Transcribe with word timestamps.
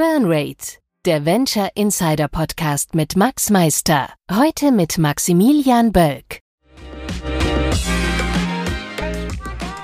Burnrate, 0.00 0.78
der 1.04 1.26
Venture 1.26 1.68
Insider 1.74 2.26
Podcast 2.26 2.94
mit 2.94 3.16
Max 3.16 3.50
Meister. 3.50 4.08
Heute 4.32 4.72
mit 4.72 4.96
Maximilian 4.96 5.92
Bölk. 5.92 6.40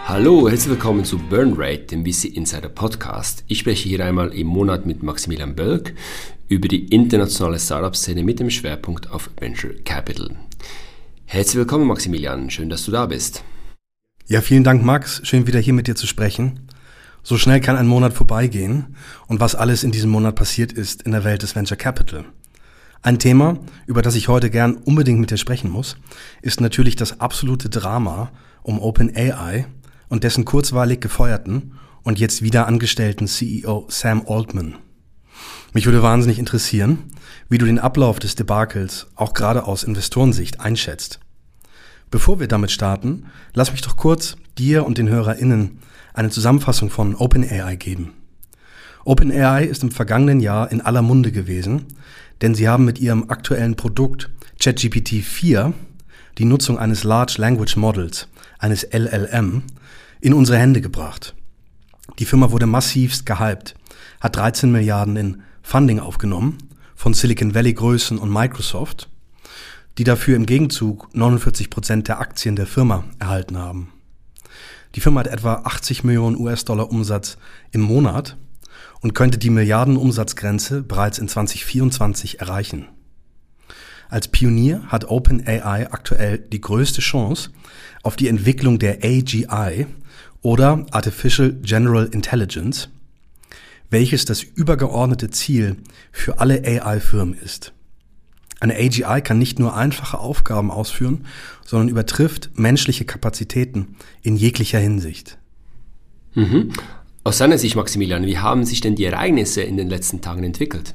Hallo, 0.07 0.49
herzlich 0.49 0.71
willkommen 0.71 1.05
zu 1.05 1.19
Burnrate, 1.19 1.85
dem 1.95 2.07
VC 2.07 2.35
Insider 2.35 2.71
Podcast. 2.71 3.45
Ich 3.47 3.59
spreche 3.59 3.91
hier 3.91 4.03
einmal 4.07 4.33
im 4.33 4.47
Monat 4.47 4.87
mit 4.87 5.03
Maximilian 5.03 5.55
Bölk 5.55 5.95
über 6.49 6.67
die 6.67 6.87
internationale 6.87 7.59
Startup-Szene 7.59 8.25
mit 8.25 8.41
dem 8.41 8.49
Schwerpunkt 8.49 9.11
auf 9.11 9.29
Venture 9.39 9.75
Capital. 9.85 10.35
Herzlich 11.27 11.57
willkommen, 11.57 11.87
Maximilian. 11.87 12.49
Schön, 12.49 12.71
dass 12.71 12.87
du 12.87 12.91
da 12.91 13.05
bist. 13.05 13.45
Ja, 14.29 14.41
vielen 14.41 14.65
Dank, 14.65 14.83
Max. 14.83 15.21
Schön, 15.25 15.47
wieder 15.47 15.61
hier 15.61 15.75
mit 15.75 15.89
dir 15.89 15.95
zu 15.95 16.07
sprechen. 16.07 16.67
So 17.29 17.37
schnell 17.39 17.61
kann 17.61 17.75
ein 17.75 17.89
Monat 17.89 18.13
vorbeigehen 18.13 18.95
und 19.27 19.41
was 19.41 19.57
alles 19.57 19.83
in 19.83 19.91
diesem 19.91 20.11
Monat 20.11 20.37
passiert 20.37 20.71
ist 20.71 21.03
in 21.03 21.11
der 21.11 21.25
Welt 21.25 21.43
des 21.43 21.57
Venture 21.57 21.77
Capital. 21.77 22.25
Ein 23.03 23.19
Thema, 23.19 23.59
über 23.89 24.01
das 24.01 24.15
ich 24.15 24.29
heute 24.29 24.49
gern 24.49 24.77
unbedingt 24.77 25.19
mit 25.19 25.33
dir 25.33 25.37
sprechen 25.37 25.69
muss, 25.69 25.97
ist 26.41 26.61
natürlich 26.61 26.95
das 26.95 27.19
absolute 27.19 27.69
Drama 27.69 28.31
um 28.63 28.79
OpenAI 28.79 29.67
und 30.09 30.23
dessen 30.23 30.45
kurzweilig 30.45 31.01
gefeuerten 31.01 31.73
und 32.05 32.21
jetzt 32.21 32.43
wieder 32.43 32.69
angestellten 32.69 33.27
CEO 33.27 33.87
Sam 33.89 34.23
Altman. 34.29 34.77
Mich 35.73 35.85
würde 35.85 36.05
wahnsinnig 36.05 36.39
interessieren, 36.39 37.11
wie 37.49 37.59
du 37.59 37.67
den 37.67 37.81
Ablauf 37.81 38.21
des 38.21 38.37
Debakels 38.37 39.09
auch 39.17 39.35
gerade 39.35 39.65
aus 39.65 39.83
Investorensicht 39.83 40.61
einschätzt. 40.61 41.19
Bevor 42.09 42.39
wir 42.39 42.47
damit 42.47 42.71
starten, 42.71 43.27
lass 43.53 43.73
mich 43.73 43.81
doch 43.81 43.97
kurz 43.97 44.37
dir 44.59 44.85
und 44.85 44.99
den 44.99 45.09
HörerInnen 45.09 45.79
eine 46.15 46.31
Zusammenfassung 46.31 46.91
von 46.91 47.15
OpenAI 47.15 47.77
geben. 47.77 48.15
OpenAI 49.05 49.65
ist 49.65 49.83
im 49.83 49.91
vergangenen 49.91 50.41
Jahr 50.41 50.73
in 50.73 50.81
aller 50.81 51.03
Munde 51.03 51.31
gewesen, 51.31 51.87
denn 52.41 52.55
sie 52.55 52.69
haben 52.69 52.85
mit 52.85 52.99
ihrem 52.99 53.31
aktuellen 53.31 53.77
Produkt 53.77 54.31
ChatGPT 54.61 55.23
4 55.23 55.73
die 56.39 56.45
Nutzung 56.45 56.79
eines 56.79 57.05
Large 57.05 57.37
Language 57.39 57.77
Models, 57.77 58.29
eines 58.59 58.83
LLM, 58.83 59.63
in 60.21 60.35
unsere 60.35 60.59
Hände 60.59 60.81
gebracht. 60.81 61.35
Die 62.19 62.25
Firma 62.25 62.51
wurde 62.51 62.67
massivst 62.67 63.27
gehypt, 63.27 63.75
hat 64.21 64.37
13 64.37 64.73
Milliarden 64.73 65.17
in 65.17 65.43
Funding 65.63 66.01
aufgenommen 66.01 66.59
von 66.95 67.15
Silicon 67.15 67.55
Valley 67.55 67.75
Größen 67.75 68.19
und 68.19 68.33
Microsoft, 68.33 69.09
die 69.99 70.05
dafür 70.05 70.37
im 70.37 70.47
Gegenzug 70.47 71.15
49 71.15 71.71
Prozent 71.71 72.09
der 72.09 72.21
Aktien 72.21 72.57
der 72.57 72.67
Firma 72.67 73.05
erhalten 73.19 73.59
haben. 73.59 73.93
Die 74.97 75.01
Firma 75.03 75.21
hat 75.21 75.27
etwa 75.27 75.61
80 75.65 76.05
Millionen 76.05 76.39
US-Dollar 76.39 76.91
Umsatz 76.91 77.37
im 77.71 77.83
Monat 77.83 78.39
und 79.03 79.15
könnte 79.15 79.37
die 79.37 79.51
Milliardenumsatzgrenze 79.51 80.83
bereits 80.83 81.19
in 81.19 81.29
2024 81.29 82.41
erreichen. 82.41 82.89
Als 84.09 84.29
Pionier 84.29 84.85
hat 84.87 85.11
OpenAI 85.11 85.93
aktuell 85.93 86.39
die 86.39 86.63
größte 86.63 87.03
Chance 87.03 87.51
auf 88.03 88.17
die 88.17 88.29
Entwicklung 88.29 88.79
der 88.79 89.05
AGI 89.05 89.87
oder 90.41 90.87
Artificial 90.93 91.53
General 91.61 92.07
Intelligence, 92.07 92.89
welches 93.91 94.25
das 94.25 94.43
übergeordnete 94.43 95.29
Ziel 95.29 95.77
für 96.11 96.41
alle 96.41 96.63
AI-Firmen 96.65 97.35
ist. 97.35 97.75
Eine 98.59 98.75
AGI 98.75 99.21
kann 99.23 99.39
nicht 99.39 99.59
nur 99.59 99.77
einfache 99.77 100.19
Aufgaben 100.19 100.71
ausführen, 100.71 101.27
sondern 101.65 101.89
übertrifft 101.89 102.51
menschliche 102.55 103.05
Kapazitäten 103.05 103.97
in 104.23 104.37
jeglicher 104.37 104.79
Hinsicht. 104.79 105.39
Mhm. 106.35 106.73
Aus 107.23 107.39
seiner 107.39 107.59
Sicht, 107.59 107.77
Maximilian, 107.77 108.25
wie 108.25 108.39
haben 108.39 108.65
sich 108.65 108.81
denn 108.81 108.95
die 108.95 109.05
Ereignisse 109.05 109.61
in 109.63 109.77
den 109.77 109.89
letzten 109.89 110.21
Tagen 110.21 110.45
entwickelt? 110.45 110.95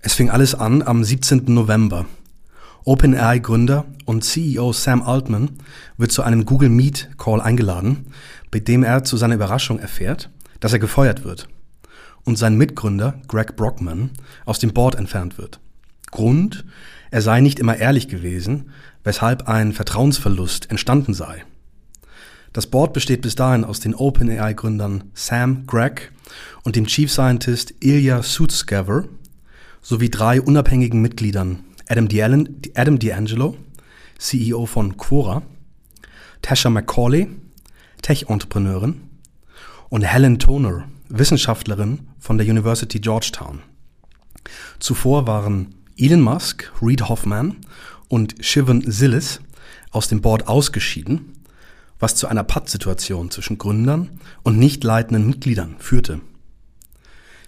Es 0.00 0.14
fing 0.14 0.30
alles 0.30 0.54
an 0.54 0.82
am 0.82 1.02
17. 1.02 1.44
November. 1.46 2.06
OpenAI-Gründer 2.84 3.86
und 4.04 4.24
CEO 4.24 4.72
Sam 4.72 5.02
Altman 5.02 5.50
wird 5.96 6.12
zu 6.12 6.22
einem 6.22 6.44
Google 6.44 6.68
Meet 6.68 7.10
Call 7.18 7.40
eingeladen, 7.40 8.06
bei 8.50 8.60
dem 8.60 8.84
er 8.84 9.04
zu 9.04 9.16
seiner 9.16 9.34
Überraschung 9.34 9.78
erfährt, 9.78 10.30
dass 10.60 10.72
er 10.72 10.78
gefeuert 10.78 11.24
wird 11.24 11.48
und 12.26 12.36
sein 12.36 12.56
Mitgründer 12.56 13.18
Greg 13.28 13.56
Brockman 13.56 14.10
aus 14.44 14.58
dem 14.58 14.74
Board 14.74 14.96
entfernt 14.96 15.38
wird. 15.38 15.60
Grund, 16.10 16.66
er 17.10 17.22
sei 17.22 17.40
nicht 17.40 17.58
immer 17.58 17.76
ehrlich 17.76 18.08
gewesen, 18.08 18.70
weshalb 19.04 19.48
ein 19.48 19.72
Vertrauensverlust 19.72 20.70
entstanden 20.70 21.14
sei. 21.14 21.44
Das 22.52 22.66
Board 22.66 22.92
besteht 22.92 23.22
bis 23.22 23.34
dahin 23.34 23.64
aus 23.64 23.80
den 23.80 23.94
OpenAI-Gründern 23.94 25.04
Sam 25.14 25.66
Greg 25.66 26.12
und 26.64 26.76
dem 26.76 26.86
Chief 26.86 27.10
Scientist 27.10 27.74
Ilya 27.80 28.22
Sutskever 28.22 29.04
sowie 29.80 30.10
drei 30.10 30.40
unabhängigen 30.40 31.00
Mitgliedern 31.00 31.64
Adam 31.88 32.06
D'Angelo, 32.06 33.54
CEO 34.18 34.66
von 34.66 34.96
Quora, 34.96 35.42
Tasha 36.42 36.70
McCauley, 36.70 37.28
Tech-Entrepreneurin 38.02 39.02
und 39.88 40.02
Helen 40.02 40.38
Toner, 40.38 40.88
Wissenschaftlerin 41.08 42.08
von 42.18 42.38
der 42.38 42.46
University 42.46 43.00
Georgetown. 43.00 43.62
Zuvor 44.78 45.26
waren 45.26 45.74
Elon 45.96 46.20
Musk, 46.20 46.72
Reid 46.80 47.08
Hoffman 47.08 47.56
und 48.08 48.34
Shivan 48.40 48.90
Zillis 48.90 49.40
aus 49.90 50.08
dem 50.08 50.20
Board 50.20 50.48
ausgeschieden, 50.48 51.32
was 51.98 52.14
zu 52.14 52.28
einer 52.28 52.44
Pattsituation 52.44 53.30
zwischen 53.30 53.58
Gründern 53.58 54.20
und 54.42 54.58
nicht 54.58 54.84
leitenden 54.84 55.26
Mitgliedern 55.26 55.76
führte. 55.78 56.20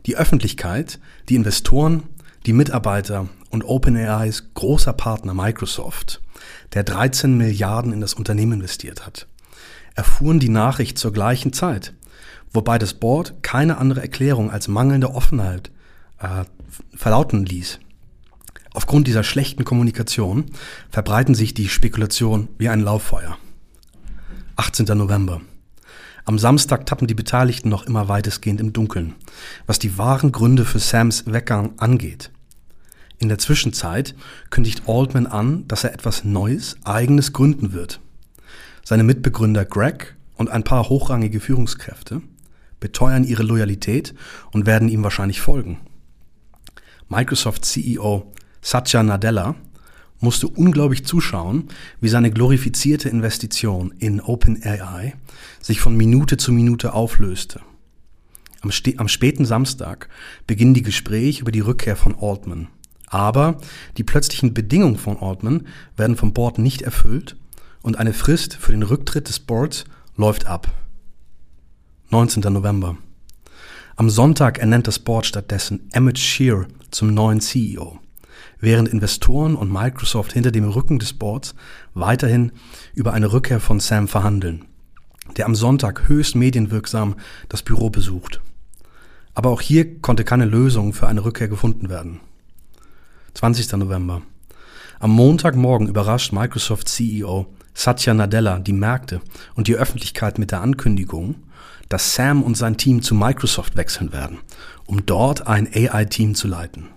Die 0.07 0.17
Öffentlichkeit, 0.17 0.99
die 1.29 1.35
Investoren, 1.35 2.05
die 2.47 2.53
Mitarbeiter 2.53 3.29
und 3.51 3.65
OpenAIs 3.65 4.55
großer 4.55 4.93
Partner 4.95 5.35
Microsoft, 5.35 6.23
der 6.73 6.85
13 6.85 7.37
Milliarden 7.37 7.93
in 7.93 8.01
das 8.01 8.15
Unternehmen 8.15 8.61
investiert 8.61 9.05
hat, 9.05 9.27
erfuhren 9.95 10.39
die 10.39 10.49
Nachricht 10.49 10.97
zur 10.97 11.13
gleichen 11.13 11.53
Zeit 11.53 11.93
wobei 12.53 12.79
das 12.79 12.95
Board 12.95 13.43
keine 13.43 13.79
andere 13.79 14.01
Erklärung 14.01 14.51
als 14.51 14.69
mangelnde 14.69 15.15
Offenheit 15.15 15.71
äh, 16.19 16.45
verlauten 16.95 17.45
ließ. 17.45 17.81
Aufgrund 18.73 19.09
dieser 19.09 19.25
schlechten 19.25 19.65
Kommunikation 19.65 20.47
verbreiten 20.91 21.35
sich 21.35 21.55
die 21.55 21.69
Spekulationen 21.69 22.49
wie 22.59 22.69
ein 22.69 22.81
Lauffeuer. 22.81 23.37
18. 24.57 24.87
November. 24.97 25.41
Am 26.25 26.39
Samstag 26.39 26.85
tappen 26.85 27.07
die 27.07 27.15
Beteiligten 27.15 27.71
noch 27.71 27.87
immer 27.87 28.09
weitestgehend 28.09 28.61
im 28.61 28.73
Dunkeln, 28.73 29.15
was 29.67 29.79
die 29.79 29.97
wahren 29.97 30.31
Gründe 30.31 30.65
für 30.65 30.79
Sams 30.79 31.25
Weggang 31.27 31.73
angeht. 31.79 32.31
In 33.19 33.29
der 33.29 33.39
Zwischenzeit 33.39 34.15
kündigt 34.51 34.83
Altman 34.87 35.27
an, 35.27 35.67
dass 35.69 35.85
er 35.85 35.95
etwas 35.95 36.25
Neues, 36.25 36.77
Eigenes 36.85 37.33
gründen 37.33 37.73
wird. 37.73 38.01
Seine 38.85 39.05
Mitbegründer 39.05 39.65
Greg 39.65 40.17
und 40.37 40.51
ein 40.51 40.65
paar 40.65 40.89
hochrangige 40.89 41.41
Führungskräfte 41.41 42.23
beteuern 42.81 43.25
ihre 43.25 43.43
Loyalität 43.43 44.15
und 44.53 44.67
werden 44.67 44.89
ihm 44.89 45.03
wahrscheinlich 45.03 45.41
folgen. 45.41 45.79
Microsoft 47.09 47.65
CEO 47.65 48.33
Satya 48.61 49.03
Nadella 49.03 49.55
musste 50.21 50.49
unglaublich 50.49 51.05
zuschauen, 51.05 51.69
wie 52.01 52.09
seine 52.09 52.31
glorifizierte 52.31 53.09
Investition 53.09 53.95
in 53.99 54.21
OpenAI 54.21 55.15
sich 55.61 55.81
von 55.81 55.97
Minute 55.97 56.37
zu 56.37 56.53
Minute 56.53 56.93
auflöste. 56.93 57.61
Am, 58.61 58.71
am, 58.97 59.09
späten 59.09 59.45
Samstag 59.45 60.09
beginnen 60.47 60.75
die 60.75 60.83
Gespräche 60.83 61.43
über 61.43 61.53
die 61.53 61.61
Rückkehr 61.61 61.97
von 61.97 62.17
Altman. 62.21 62.69
Aber 63.07 63.59
die 63.97 64.05
plötzlichen 64.05 64.53
Bedingungen 64.53 64.99
von 64.99 65.17
Altman 65.17 65.67
werden 65.97 66.17
vom 66.17 66.33
Board 66.33 66.59
nicht 66.59 66.83
erfüllt 66.83 67.37
und 67.83 67.99
eine 67.99 68.13
Frist 68.13 68.55
für 68.55 68.73
den 68.73 68.83
Rücktritt 68.83 69.29
des 69.29 69.39
Boards 69.39 69.85
läuft 70.17 70.47
ab. 70.47 70.75
19. 72.11 72.51
November. 72.51 72.97
Am 73.97 74.09
Sonntag 74.09 74.57
ernennt 74.57 74.87
das 74.87 74.99
Board 74.99 75.27
stattdessen 75.27 75.91
Emmett 75.93 76.19
Shear 76.19 76.65
zum 76.91 77.13
neuen 77.13 77.43
CEO, 77.43 77.99
während 78.61 78.89
Investoren 78.89 79.55
und 79.55 79.71
Microsoft 79.71 80.33
hinter 80.33 80.51
dem 80.51 80.67
Rücken 80.67 80.99
des 80.99 81.13
Boards 81.13 81.55
weiterhin 81.93 82.53
über 82.95 83.13
eine 83.13 83.31
Rückkehr 83.31 83.61
von 83.61 83.79
Sam 83.79 84.09
verhandeln, 84.09 84.65
der 85.37 85.45
am 85.45 85.55
Sonntag 85.55 86.09
höchst 86.09 86.35
medienwirksam 86.35 87.15
das 87.51 87.61
Büro 87.61 87.91
besucht. 87.91 88.41
Aber 89.35 89.51
auch 89.51 89.61
hier 89.61 90.01
konnte 90.01 90.25
keine 90.25 90.47
Lösung 90.47 90.95
für 90.95 91.09
eine 91.09 91.27
Rückkehr 91.27 91.49
gefunden 91.49 91.91
werden. 91.91 92.21
20. 93.35 93.71
November. 93.73 94.23
Am 94.99 95.11
Montagmorgen 95.11 95.89
überrascht 95.89 96.33
Microsoft 96.33 96.89
CEO 96.89 97.49
Satya 97.79 98.13
Nadella 98.13 98.59
die 98.59 98.73
Märkte 98.73 99.21
und 99.55 99.69
die 99.69 99.77
Öffentlichkeit 99.77 100.39
mit 100.41 100.51
der 100.51 100.63
Ankündigung, 100.63 101.37
dass 101.89 102.15
Sam 102.15 102.43
und 102.43 102.57
sein 102.57 102.77
Team 102.77 103.03
zu 103.03 103.15
Microsoft 103.15 103.77
wechseln 103.77 104.13
werden, 104.13 104.39
um 104.87 105.07
dort 105.07 105.47
ein 105.47 105.69
AI-Team 105.73 106.35
zu 106.35 106.49
leiten. 106.49 106.89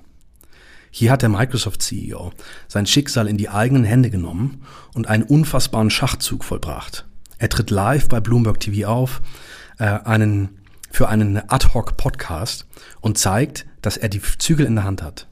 Hier 0.89 1.11
hat 1.11 1.21
der 1.21 1.29
Microsoft-CEO 1.29 2.33
sein 2.67 2.85
Schicksal 2.85 3.27
in 3.27 3.37
die 3.37 3.49
eigenen 3.49 3.85
Hände 3.85 4.09
genommen 4.09 4.63
und 4.93 5.07
einen 5.07 5.23
unfassbaren 5.23 5.89
Schachzug 5.89 6.43
vollbracht. 6.43 7.05
Er 7.37 7.49
tritt 7.49 7.69
live 7.69 8.09
bei 8.09 8.19
Bloomberg 8.19 8.59
TV 8.59 8.87
auf, 8.87 9.21
äh, 9.79 9.85
einen 9.85 10.61
für 10.91 11.07
einen 11.07 11.37
Ad-Hoc-Podcast 11.37 12.67
und 12.99 13.17
zeigt, 13.17 13.65
dass 13.81 13.95
er 13.95 14.09
die 14.09 14.21
Zügel 14.21 14.65
in 14.65 14.75
der 14.75 14.83
Hand 14.83 15.01
hat. 15.01 15.27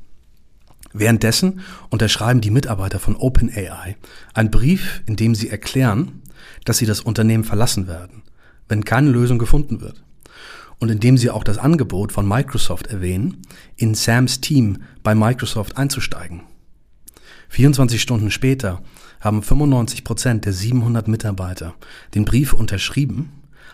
Währenddessen 0.94 1.62
unterschreiben 1.90 2.42
die 2.42 2.50
Mitarbeiter 2.50 3.00
von 3.00 3.16
OpenAI 3.16 3.98
einen 4.34 4.50
Brief, 4.50 5.04
in 5.06 5.18
dem 5.18 5.36
sie 5.36 5.50
erklären, 5.50 6.24
dass 6.66 6.78
sie 6.78 6.86
das 6.86 7.02
Unternehmen 7.02 7.44
verlassen 7.44 7.88
werden, 7.88 8.24
wenn 8.70 8.86
keine 8.86 9.10
Lösung 9.10 9.38
gefunden 9.38 9.82
wird. 9.82 10.02
Und 10.80 10.90
indem 10.90 11.18
sie 11.18 11.30
auch 11.30 11.44
das 11.44 11.58
Angebot 11.58 12.14
von 12.14 12.26
Microsoft 12.26 12.88
erwähnen, 12.88 13.42
in 13.76 13.96
Sams 13.96 14.40
Team 14.40 14.78
bei 15.04 15.14
Microsoft 15.14 15.76
einzusteigen. 15.76 16.44
24 17.50 18.02
Stunden 18.02 18.32
später 18.32 18.82
haben 19.20 19.44
95 19.44 20.04
Prozent 20.06 20.46
der 20.46 20.54
700 20.54 21.08
Mitarbeiter 21.08 21.74
den 22.16 22.24
Brief 22.24 22.54
unterschrieben, 22.54 23.32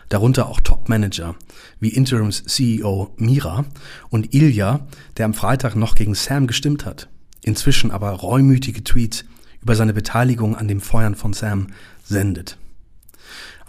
darunter 0.10 0.48
auch 0.48 0.60
Top-Manager 0.60 1.36
wie 1.80 1.90
Interims-CEO 1.90 3.14
Mira 3.18 3.66
und 4.10 4.34
Ilya, 4.34 4.88
der 5.18 5.26
am 5.26 5.34
Freitag 5.34 5.76
noch 5.76 5.96
gegen 5.96 6.16
Sam 6.16 6.48
gestimmt 6.48 6.86
hat, 6.86 7.10
inzwischen 7.44 7.92
aber 7.92 8.10
reumütige 8.12 8.84
Tweets 8.84 9.26
über 9.62 9.76
seine 9.76 9.94
Beteiligung 9.94 10.56
an 10.56 10.68
dem 10.68 10.82
Feuern 10.82 11.16
von 11.16 11.34
Sam 11.34 11.68
sendet. 12.04 12.58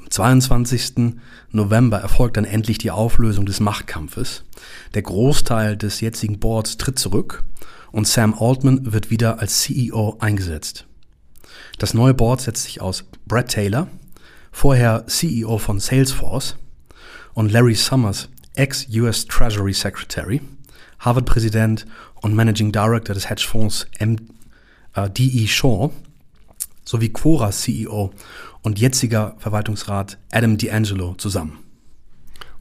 Am 0.07 0.11
22. 0.11 1.17
November 1.51 1.99
erfolgt 1.99 2.37
dann 2.37 2.45
endlich 2.45 2.79
die 2.79 2.93
Auflösung 2.93 3.45
des 3.45 3.59
Machtkampfes. 3.59 4.45
Der 4.95 5.03
Großteil 5.03 5.77
des 5.77 6.01
jetzigen 6.01 6.39
Boards 6.39 6.77
tritt 6.77 6.97
zurück 6.97 7.43
und 7.91 8.07
Sam 8.07 8.33
Altman 8.39 8.93
wird 8.93 9.11
wieder 9.11 9.41
als 9.41 9.63
CEO 9.63 10.17
eingesetzt. 10.21 10.87
Das 11.79 11.93
neue 11.93 12.15
Board 12.15 12.41
setzt 12.41 12.63
sich 12.63 12.81
aus 12.81 13.05
Brad 13.27 13.49
Taylor, 13.49 13.89
vorher 14.53 15.09
CEO 15.09 15.59
von 15.59 15.81
Salesforce, 15.81 16.57
und 17.35 17.51
Larry 17.51 17.75
Summers, 17.75 18.29
ex-US 18.55 19.27
Treasury 19.27 19.75
Secretary, 19.75 20.41
Harvard-Präsident 21.01 21.85
und 22.23 22.33
Managing 22.33 22.71
Director 22.71 23.13
des 23.13 23.29
Hedgefonds 23.29 23.89
M 23.99 24.19
äh, 24.95 25.11
DE 25.11 25.49
Shaw, 25.49 25.91
sowie 26.85 27.09
Quora 27.09 27.51
CEO 27.51 28.13
und 28.67 28.81
jetziger 28.81 29.37
Verwaltungsrat 29.39 30.19
Adam 30.33 30.57
D'Angelo 30.57 31.17
zusammen. 31.19 31.61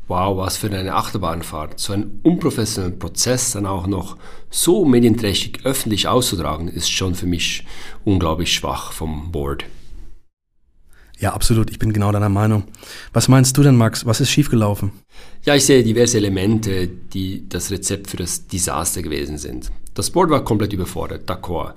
Wow, 0.08 0.38
was 0.38 0.56
für 0.56 0.68
eine 0.68 0.94
Achterbahnfahrt. 0.94 1.80
So 1.80 1.94
einen 1.94 2.20
unprofessionellen 2.22 3.00
Prozess 3.00 3.54
dann 3.54 3.66
auch 3.66 3.88
noch 3.88 4.16
so 4.52 4.86
medienträchtig 4.86 5.66
öffentlich 5.66 6.08
auszutragen, 6.08 6.68
ist 6.68 6.92
schon 6.92 7.16
für 7.16 7.26
mich 7.26 7.66
unglaublich 8.04 8.54
schwach 8.54 8.92
vom 8.92 9.32
Board. 9.32 9.66
Ja, 11.18 11.34
absolut. 11.34 11.72
Ich 11.72 11.80
bin 11.80 11.92
genau 11.92 12.12
deiner 12.12 12.30
Meinung. 12.30 12.66
Was 13.12 13.28
meinst 13.28 13.58
du 13.58 13.64
denn, 13.64 13.76
Max? 13.76 14.06
Was 14.06 14.22
ist 14.22 14.30
schiefgelaufen? 14.30 14.92
Ja, 15.44 15.56
ich 15.56 15.66
sehe 15.66 15.84
diverse 15.84 16.18
Elemente, 16.18 16.88
die 16.88 17.50
das 17.50 17.72
Rezept 17.72 18.12
für 18.12 18.18
das 18.18 18.46
Desaster 18.46 19.02
gewesen 19.02 19.40
sind. 19.40 19.72
Das 19.96 20.12
Board 20.12 20.30
war 20.30 20.44
komplett 20.44 20.72
überfordert, 20.72 21.28
d'accord 21.28 21.74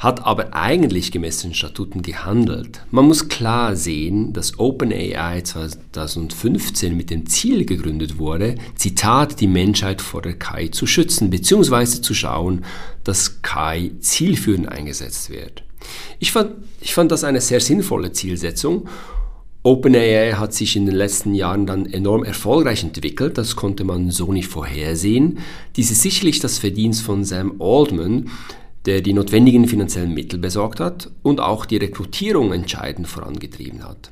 hat 0.00 0.24
aber 0.24 0.54
eigentlich 0.54 1.12
gemäß 1.12 1.42
den 1.42 1.52
Statuten 1.52 2.00
gehandelt. 2.00 2.80
Man 2.90 3.04
muss 3.04 3.28
klar 3.28 3.76
sehen, 3.76 4.32
dass 4.32 4.58
OpenAI 4.58 5.42
2015 5.42 6.96
mit 6.96 7.10
dem 7.10 7.26
Ziel 7.26 7.66
gegründet 7.66 8.16
wurde, 8.16 8.54
Zitat, 8.76 9.40
die 9.40 9.46
Menschheit 9.46 10.00
vor 10.00 10.22
der 10.22 10.38
KI 10.38 10.70
zu 10.70 10.86
schützen, 10.86 11.28
beziehungsweise 11.28 12.00
zu 12.00 12.14
schauen, 12.14 12.64
dass 13.04 13.42
KI 13.42 13.92
zielführend 14.00 14.70
eingesetzt 14.70 15.28
wird. 15.28 15.64
Ich 16.18 16.32
fand, 16.32 16.52
ich 16.80 16.94
fand 16.94 17.12
das 17.12 17.22
eine 17.22 17.42
sehr 17.42 17.60
sinnvolle 17.60 18.12
Zielsetzung 18.12 18.88
OpenAI 19.62 20.32
hat 20.32 20.54
sich 20.54 20.74
in 20.74 20.86
den 20.86 20.94
letzten 20.94 21.34
Jahren 21.34 21.66
dann 21.66 21.84
enorm 21.84 22.24
erfolgreich 22.24 22.82
entwickelt, 22.82 23.36
das 23.36 23.56
konnte 23.56 23.84
man 23.84 24.10
so 24.10 24.32
nicht 24.32 24.48
vorhersehen. 24.48 25.38
Dies 25.76 25.90
ist 25.90 26.00
sicherlich 26.00 26.38
das 26.38 26.58
Verdienst 26.58 27.02
von 27.02 27.24
Sam 27.24 27.60
Altman, 27.60 28.30
der 28.86 29.02
die 29.02 29.12
notwendigen 29.12 29.66
finanziellen 29.66 30.14
Mittel 30.14 30.38
besorgt 30.38 30.80
hat 30.80 31.10
und 31.22 31.40
auch 31.40 31.66
die 31.66 31.76
Rekrutierung 31.76 32.52
entscheidend 32.52 33.08
vorangetrieben 33.08 33.84
hat. 33.84 34.10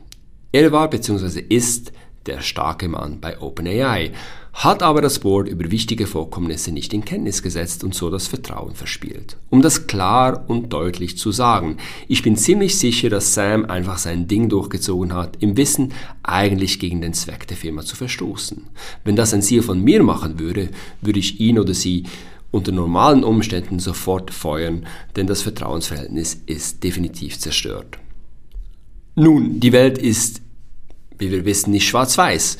Er 0.52 0.72
war 0.72 0.88
bzw. 0.90 1.40
ist 1.40 1.92
der 2.26 2.42
starke 2.42 2.88
Mann 2.88 3.20
bei 3.20 3.40
OpenAI, 3.40 4.12
hat 4.52 4.82
aber 4.82 5.00
das 5.00 5.20
Board 5.20 5.48
über 5.48 5.70
wichtige 5.70 6.06
Vorkommnisse 6.06 6.72
nicht 6.72 6.92
in 6.92 7.04
Kenntnis 7.04 7.42
gesetzt 7.42 7.84
und 7.84 7.94
so 7.94 8.10
das 8.10 8.26
Vertrauen 8.26 8.74
verspielt. 8.74 9.36
Um 9.50 9.62
das 9.62 9.86
klar 9.86 10.44
und 10.48 10.72
deutlich 10.72 11.16
zu 11.16 11.32
sagen, 11.32 11.76
ich 12.08 12.22
bin 12.22 12.36
ziemlich 12.36 12.76
sicher, 12.76 13.08
dass 13.08 13.34
Sam 13.34 13.66
einfach 13.66 13.98
sein 13.98 14.26
Ding 14.26 14.48
durchgezogen 14.48 15.14
hat, 15.14 15.36
im 15.40 15.56
Wissen, 15.56 15.92
eigentlich 16.22 16.78
gegen 16.80 17.00
den 17.00 17.14
Zweck 17.14 17.46
der 17.46 17.56
Firma 17.56 17.82
zu 17.82 17.94
verstoßen. 17.94 18.64
Wenn 19.04 19.16
das 19.16 19.32
ein 19.32 19.42
CEO 19.42 19.62
von 19.62 19.82
mir 19.82 20.02
machen 20.02 20.38
würde, 20.38 20.70
würde 21.00 21.20
ich 21.20 21.40
ihn 21.40 21.58
oder 21.58 21.72
sie 21.72 22.04
unter 22.50 22.72
normalen 22.72 23.24
Umständen 23.24 23.78
sofort 23.78 24.30
feuern, 24.30 24.86
denn 25.16 25.26
das 25.26 25.42
Vertrauensverhältnis 25.42 26.40
ist 26.46 26.82
definitiv 26.82 27.38
zerstört. 27.38 27.98
Nun, 29.14 29.60
die 29.60 29.72
Welt 29.72 29.98
ist, 29.98 30.42
wie 31.18 31.30
wir 31.30 31.44
wissen, 31.44 31.72
nicht 31.72 31.88
schwarz-weiß. 31.88 32.58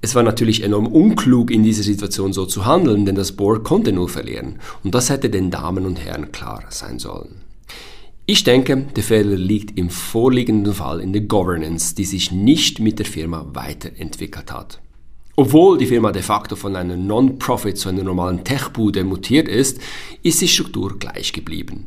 Es 0.00 0.14
war 0.14 0.22
natürlich 0.22 0.62
enorm 0.62 0.86
unklug, 0.86 1.50
in 1.50 1.64
dieser 1.64 1.82
Situation 1.82 2.32
so 2.32 2.46
zu 2.46 2.64
handeln, 2.66 3.04
denn 3.04 3.16
das 3.16 3.32
Board 3.32 3.64
konnte 3.64 3.92
nur 3.92 4.08
verlieren. 4.08 4.60
Und 4.84 4.94
das 4.94 5.10
hätte 5.10 5.28
den 5.28 5.50
Damen 5.50 5.86
und 5.86 5.98
Herren 5.98 6.30
klar 6.30 6.64
sein 6.68 7.00
sollen. 7.00 7.42
Ich 8.24 8.44
denke, 8.44 8.76
der 8.94 9.02
Fehler 9.02 9.36
liegt 9.36 9.76
im 9.78 9.90
vorliegenden 9.90 10.74
Fall 10.74 11.00
in 11.00 11.12
der 11.12 11.22
Governance, 11.22 11.94
die 11.94 12.04
sich 12.04 12.30
nicht 12.30 12.78
mit 12.78 12.98
der 12.98 13.06
Firma 13.06 13.46
weiterentwickelt 13.54 14.52
hat. 14.52 14.80
Obwohl 15.40 15.78
die 15.78 15.86
Firma 15.86 16.10
de 16.10 16.20
facto 16.20 16.56
von 16.56 16.74
einer 16.74 16.96
Non-Profit 16.96 17.78
zu 17.78 17.88
einer 17.88 18.02
normalen 18.02 18.42
Tech-Bude 18.42 19.04
mutiert 19.04 19.46
ist, 19.46 19.78
ist 20.24 20.40
die 20.40 20.48
Struktur 20.48 20.98
gleich 20.98 21.32
geblieben. 21.32 21.86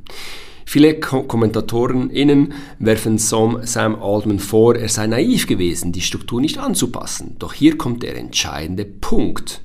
Viele 0.66 0.98
Ko 1.02 1.24
KommentatorInnen 1.24 2.54
werfen 2.80 3.18
Sam 3.18 3.58
Altman 4.02 4.40
vor, 4.40 4.78
er 4.78 4.88
sei 4.88 5.08
naiv 5.08 5.48
gewesen, 5.48 5.92
die 5.92 6.00
Struktur 6.00 6.40
nicht 6.40 6.60
anzupassen. 6.60 7.36
Doch 7.40 7.52
hier 7.52 7.78
kommt 7.78 8.04
der 8.04 8.16
entscheidende 8.16 8.86
Punkt. 8.86 9.60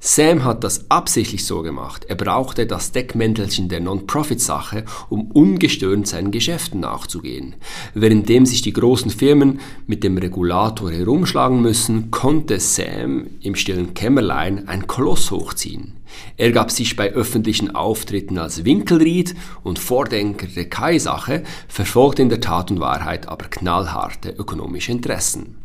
Sam 0.00 0.44
hat 0.44 0.62
das 0.62 0.88
absichtlich 0.92 1.44
so 1.44 1.62
gemacht. 1.62 2.04
Er 2.06 2.14
brauchte 2.14 2.66
das 2.66 2.92
Deckmäntelchen 2.92 3.68
der 3.68 3.80
Non-Profit-Sache, 3.80 4.84
um 5.08 5.32
ungestört 5.32 6.06
seinen 6.06 6.30
Geschäften 6.30 6.80
nachzugehen. 6.80 7.56
Währenddem 7.94 8.46
sich 8.46 8.62
die 8.62 8.72
großen 8.72 9.10
Firmen 9.10 9.58
mit 9.88 10.04
dem 10.04 10.16
Regulator 10.16 10.92
herumschlagen 10.92 11.60
müssen, 11.62 12.12
konnte 12.12 12.60
Sam 12.60 13.26
im 13.40 13.56
stillen 13.56 13.94
Kämmerlein 13.94 14.68
ein 14.68 14.86
Koloss 14.86 15.32
hochziehen. 15.32 15.94
Er 16.36 16.52
gab 16.52 16.70
sich 16.70 16.94
bei 16.94 17.10
öffentlichen 17.12 17.74
Auftritten 17.74 18.38
als 18.38 18.64
Winkelried 18.64 19.34
und 19.64 19.80
Vordenker 19.80 20.46
der 20.46 20.70
Kai-Sache, 20.70 21.42
verfolgte 21.66 22.22
in 22.22 22.28
der 22.28 22.40
Tat 22.40 22.70
und 22.70 22.78
Wahrheit 22.78 23.26
aber 23.26 23.46
knallharte 23.46 24.30
ökonomische 24.30 24.92
Interessen. 24.92 25.56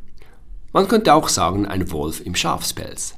Man 0.73 0.87
könnte 0.87 1.13
auch 1.13 1.29
sagen, 1.29 1.67
ein 1.67 1.91
Wolf 1.91 2.25
im 2.25 2.33
Schafspelz. 2.33 3.15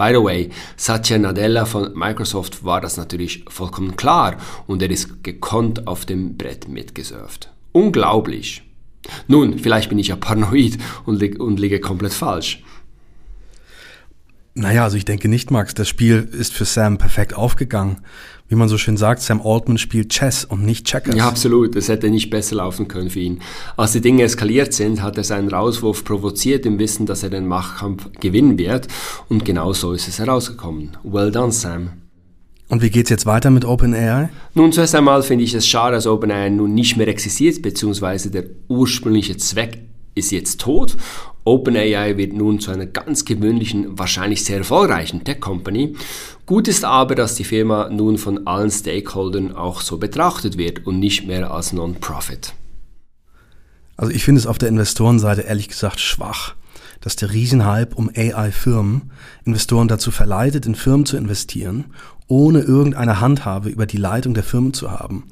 By 0.00 0.12
the 0.14 0.24
way, 0.24 0.48
Satya 0.78 1.18
Nadella 1.18 1.66
von 1.66 1.92
Microsoft 1.94 2.64
war 2.64 2.80
das 2.80 2.96
natürlich 2.96 3.44
vollkommen 3.48 3.96
klar 3.96 4.38
und 4.66 4.80
er 4.80 4.90
ist 4.90 5.22
gekonnt 5.22 5.86
auf 5.86 6.06
dem 6.06 6.38
Brett 6.38 6.68
mitgesurft. 6.68 7.50
Unglaublich. 7.72 8.62
Nun, 9.28 9.58
vielleicht 9.58 9.90
bin 9.90 9.98
ich 9.98 10.08
ja 10.08 10.16
paranoid 10.16 10.78
und, 11.04 11.20
li 11.20 11.36
und 11.36 11.60
liege 11.60 11.80
komplett 11.80 12.14
falsch. 12.14 12.62
Naja, 14.54 14.84
also 14.84 14.96
ich 14.96 15.04
denke 15.04 15.28
nicht, 15.28 15.50
Max. 15.50 15.74
Das 15.74 15.90
Spiel 15.90 16.26
ist 16.32 16.54
für 16.54 16.64
Sam 16.64 16.96
perfekt 16.96 17.34
aufgegangen. 17.34 17.98
Wie 18.50 18.56
man 18.56 18.68
so 18.68 18.78
schön 18.78 18.96
sagt, 18.96 19.22
Sam 19.22 19.40
Altman 19.40 19.78
spielt 19.78 20.08
Chess 20.08 20.44
und 20.44 20.64
nicht 20.64 20.84
Checkers. 20.84 21.14
Ja, 21.14 21.28
absolut. 21.28 21.76
Es 21.76 21.88
hätte 21.88 22.10
nicht 22.10 22.30
besser 22.30 22.56
laufen 22.56 22.88
können 22.88 23.08
für 23.08 23.20
ihn. 23.20 23.38
Als 23.76 23.92
die 23.92 24.00
Dinge 24.00 24.24
eskaliert 24.24 24.74
sind, 24.74 25.02
hat 25.02 25.16
er 25.16 25.22
seinen 25.22 25.48
Rauswurf 25.48 26.02
provoziert 26.02 26.66
im 26.66 26.80
Wissen, 26.80 27.06
dass 27.06 27.22
er 27.22 27.30
den 27.30 27.46
Machtkampf 27.46 28.08
gewinnen 28.18 28.58
wird. 28.58 28.88
Und 29.28 29.44
genau 29.44 29.72
so 29.72 29.92
ist 29.92 30.08
es 30.08 30.18
herausgekommen. 30.18 30.96
Well 31.04 31.30
done, 31.30 31.52
Sam. 31.52 31.90
Und 32.68 32.82
wie 32.82 32.90
geht's 32.90 33.10
jetzt 33.10 33.24
weiter 33.24 33.50
mit 33.50 33.64
OpenAI? 33.64 34.30
Nun, 34.54 34.72
zuerst 34.72 34.96
einmal 34.96 35.22
finde 35.22 35.44
ich 35.44 35.54
es 35.54 35.68
schade, 35.68 35.94
dass 35.94 36.08
OpenAI 36.08 36.50
nun 36.50 36.74
nicht 36.74 36.96
mehr 36.96 37.06
existiert, 37.06 37.62
beziehungsweise 37.62 38.32
der 38.32 38.46
ursprüngliche 38.66 39.36
Zweck 39.36 39.78
ist 40.16 40.32
jetzt 40.32 40.60
tot. 40.60 40.96
OpenAI 41.44 42.16
wird 42.16 42.32
nun 42.32 42.60
zu 42.60 42.70
einer 42.70 42.86
ganz 42.86 43.24
gewöhnlichen, 43.24 43.98
wahrscheinlich 43.98 44.44
sehr 44.44 44.58
erfolgreichen 44.58 45.24
Tech-Company. 45.24 45.94
Gut 46.46 46.68
ist 46.68 46.84
aber, 46.84 47.14
dass 47.14 47.34
die 47.34 47.44
Firma 47.44 47.88
nun 47.90 48.18
von 48.18 48.46
allen 48.46 48.70
Stakeholdern 48.70 49.54
auch 49.54 49.80
so 49.80 49.98
betrachtet 49.98 50.58
wird 50.58 50.86
und 50.86 50.98
nicht 50.98 51.26
mehr 51.26 51.50
als 51.50 51.72
Non-Profit. 51.72 52.54
Also 53.96 54.12
ich 54.12 54.24
finde 54.24 54.40
es 54.40 54.46
auf 54.46 54.58
der 54.58 54.68
Investorenseite 54.68 55.42
ehrlich 55.42 55.68
gesagt 55.68 56.00
schwach, 56.00 56.54
dass 57.00 57.16
der 57.16 57.32
Riesenhype 57.32 57.94
um 57.94 58.10
AI-Firmen 58.14 59.10
Investoren 59.44 59.88
dazu 59.88 60.10
verleitet, 60.10 60.66
in 60.66 60.74
Firmen 60.74 61.06
zu 61.06 61.16
investieren, 61.16 61.86
ohne 62.26 62.60
irgendeine 62.60 63.20
Handhabe 63.20 63.68
über 63.68 63.86
die 63.86 63.96
Leitung 63.96 64.34
der 64.34 64.42
Firmen 64.44 64.72
zu 64.72 64.90
haben. 64.90 65.24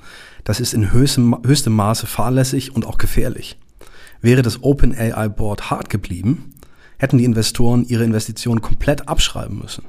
Das 0.45 0.61
ist 0.61 0.75
in 0.75 0.93
höchstem, 0.93 1.37
höchstem 1.45 1.75
Maße 1.75 2.07
fahrlässig 2.07 2.75
und 2.75 2.87
auch 2.87 2.99
gefährlich. 2.99 3.59
Wäre 4.21 4.43
das 4.43 4.63
OpenAI 4.63 5.29
Board 5.29 5.71
hart 5.71 5.91
geblieben, 5.91 6.55
hätten 6.99 7.19
die 7.19 7.25
Investoren 7.25 7.85
ihre 7.87 8.05
Investitionen 8.05 8.61
komplett 8.61 9.09
abschreiben 9.09 9.59
müssen. 9.59 9.85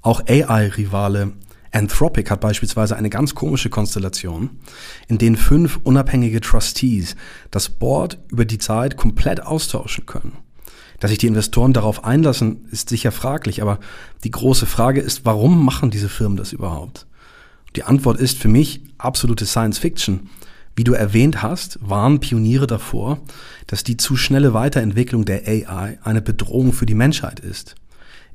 Auch 0.00 0.22
AI-Rivale 0.26 1.32
Anthropic 1.72 2.30
hat 2.30 2.40
beispielsweise 2.40 2.96
eine 2.96 3.08
ganz 3.08 3.34
komische 3.34 3.70
Konstellation, 3.70 4.50
in 5.08 5.18
denen 5.18 5.36
fünf 5.36 5.80
unabhängige 5.82 6.40
Trustees 6.40 7.16
das 7.50 7.70
Board 7.70 8.18
über 8.28 8.44
die 8.44 8.58
Zeit 8.58 8.96
komplett 8.96 9.42
austauschen 9.42 10.04
können. 10.04 10.36
Dass 11.00 11.10
sich 11.10 11.18
die 11.18 11.26
Investoren 11.26 11.72
darauf 11.72 12.04
einlassen, 12.04 12.66
ist 12.70 12.88
sicher 12.90 13.10
fraglich, 13.10 13.62
aber 13.62 13.80
die 14.22 14.30
große 14.30 14.66
Frage 14.66 15.00
ist, 15.00 15.24
warum 15.24 15.64
machen 15.64 15.90
diese 15.90 16.08
Firmen 16.08 16.36
das 16.36 16.52
überhaupt? 16.52 17.06
Die 17.74 17.84
Antwort 17.84 18.20
ist 18.20 18.38
für 18.38 18.48
mich 18.48 18.82
absolute 18.98 19.46
Science 19.46 19.78
Fiction. 19.78 20.28
Wie 20.74 20.84
du 20.84 20.94
erwähnt 20.94 21.42
hast, 21.42 21.78
waren 21.82 22.20
Pioniere 22.20 22.66
davor, 22.66 23.20
dass 23.66 23.84
die 23.84 23.96
zu 23.96 24.16
schnelle 24.16 24.54
Weiterentwicklung 24.54 25.24
der 25.24 25.46
AI 25.46 25.98
eine 26.02 26.22
Bedrohung 26.22 26.72
für 26.72 26.86
die 26.86 26.94
Menschheit 26.94 27.40
ist. 27.40 27.74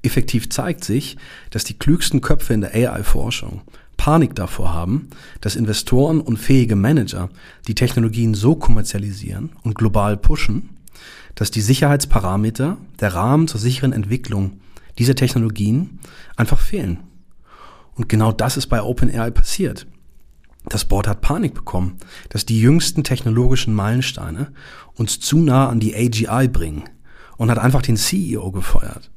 Effektiv 0.03 0.50
zeigt 0.50 0.84
sich, 0.84 1.17
dass 1.50 1.63
die 1.63 1.77
klügsten 1.77 2.22
Köpfe 2.22 2.53
in 2.53 2.62
der 2.62 2.74
AI-Forschung 2.74 3.62
Panik 3.98 4.36
davor 4.36 4.74
haben, 4.74 5.10
dass 5.41 5.56
Investoren 5.56 6.22
und 6.22 6.38
fähige 6.38 6.75
Manager 6.75 7.29
die 7.67 7.75
Technologien 7.75 8.36
so 8.36 8.56
kommerzialisieren 8.56 9.50
und 9.63 9.75
global 9.75 10.15
pushen, 10.15 10.70
dass 11.34 11.50
die 11.50 11.62
Sicherheitsparameter, 11.62 12.77
der 13.00 13.13
Rahmen 13.15 13.48
zur 13.48 13.60
sicheren 13.60 13.94
Entwicklung 13.94 14.62
dieser 15.00 15.15
Technologien 15.15 16.00
einfach 16.36 16.60
fehlen. 16.60 17.00
Und 17.96 18.08
genau 18.08 18.32
das 18.32 18.58
ist 18.58 18.67
bei 18.67 18.82
OpenAI 18.82 19.32
passiert. 19.32 19.88
Das 20.70 20.84
Board 20.84 21.08
hat 21.08 21.22
Panik 21.22 21.54
bekommen, 21.54 21.98
dass 22.30 22.46
die 22.46 22.60
jüngsten 22.60 23.04
technologischen 23.04 23.74
Meilensteine 23.74 24.52
uns 24.96 25.20
zu 25.20 25.38
nah 25.38 25.70
an 25.70 25.80
die 25.80 25.96
AGI 25.96 26.48
bringen 26.48 26.84
und 27.38 27.50
hat 27.50 27.60
einfach 27.60 27.82
den 27.82 27.96
CEO 27.96 28.52
gefeuert. 28.52 29.10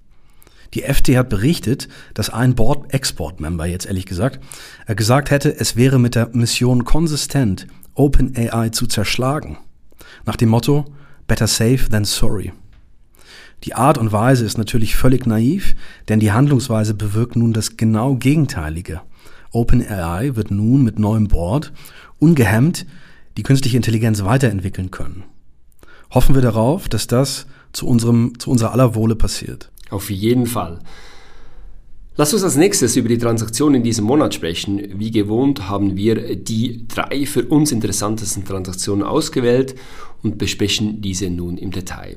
Die 0.75 0.83
FT 0.83 1.17
hat 1.17 1.29
berichtet, 1.29 1.89
dass 2.15 2.31
ein 2.31 2.55
Board-Export-Member, 2.55 3.67
jetzt 3.67 3.87
ehrlich 3.87 4.07
gesagt, 4.07 4.39
äh, 4.87 4.95
gesagt 4.95 5.33
hätte, 5.33 5.59
es 5.59 5.75
wäre 5.75 5.99
mit 5.99 6.15
der 6.15 6.29
Mission 6.33 6.85
konsistent, 6.85 7.67
OpenAI 7.95 8.69
zu 8.69 8.87
zerschlagen. 8.87 9.59
Nach 10.27 10.37
dem 10.37 10.51
Motto, 10.51 10.85
better 11.27 11.49
safe 11.49 11.89
than 11.91 12.05
sorry. 12.05 12.53
Die 13.65 13.75
Art 13.75 13.99
und 13.99 14.13
Weise 14.13 14.45
ist 14.45 14.59
natürlich 14.59 14.95
völlig 14.95 15.27
naiv, 15.27 15.75
denn 16.09 16.21
die 16.21 16.33
Handlungsweise 16.33 16.95
bewirkt 16.95 17.35
nun 17.35 17.53
das 17.53 17.77
genau 17.77 18.15
Gegenteilige. 18.15 19.03
OpenAI 19.53 20.37
wird 20.37 20.51
nun 20.51 20.83
mit 20.83 20.99
neuem 20.99 21.29
Board 21.29 21.73
ungehemmt 22.19 22.87
die 23.37 23.43
künstliche 23.43 23.77
Intelligenz 23.77 24.25
weiterentwickeln 24.25 24.91
können. 24.91 25.25
Hoffen 26.11 26.35
wir 26.35 26.43
darauf, 26.43 26.89
dass 26.89 27.07
das 27.07 27.47
zu 27.73 27.87
unserem, 27.87 28.39
zu 28.39 28.51
unserer 28.51 28.73
aller 28.73 28.95
Wohle 28.95 29.15
passiert. 29.17 29.71
Auf 29.91 30.11
jeden 30.11 30.47
Fall. 30.47 30.81
Lass 32.17 32.35
uns 32.35 32.43
als 32.43 32.57
nächstes 32.57 32.97
über 32.97 33.09
die 33.09 33.19
Transaktion 33.19 33.75
in 33.75 33.83
diesem 33.83 34.05
Monat 34.05 34.35
sprechen. 34.35 34.83
Wie 34.99 35.11
gewohnt 35.11 35.69
haben 35.69 35.97
wir 35.97 36.37
die 36.37 36.87
drei 36.87 37.25
für 37.25 37.45
uns 37.47 37.73
interessantesten 37.73 38.45
Transaktionen 38.45 39.05
ausgewählt 39.05 39.75
und 40.23 40.37
besprechen 40.37 41.01
diese 41.01 41.31
nun 41.31 41.57
im 41.57 41.71
Detail. 41.71 42.17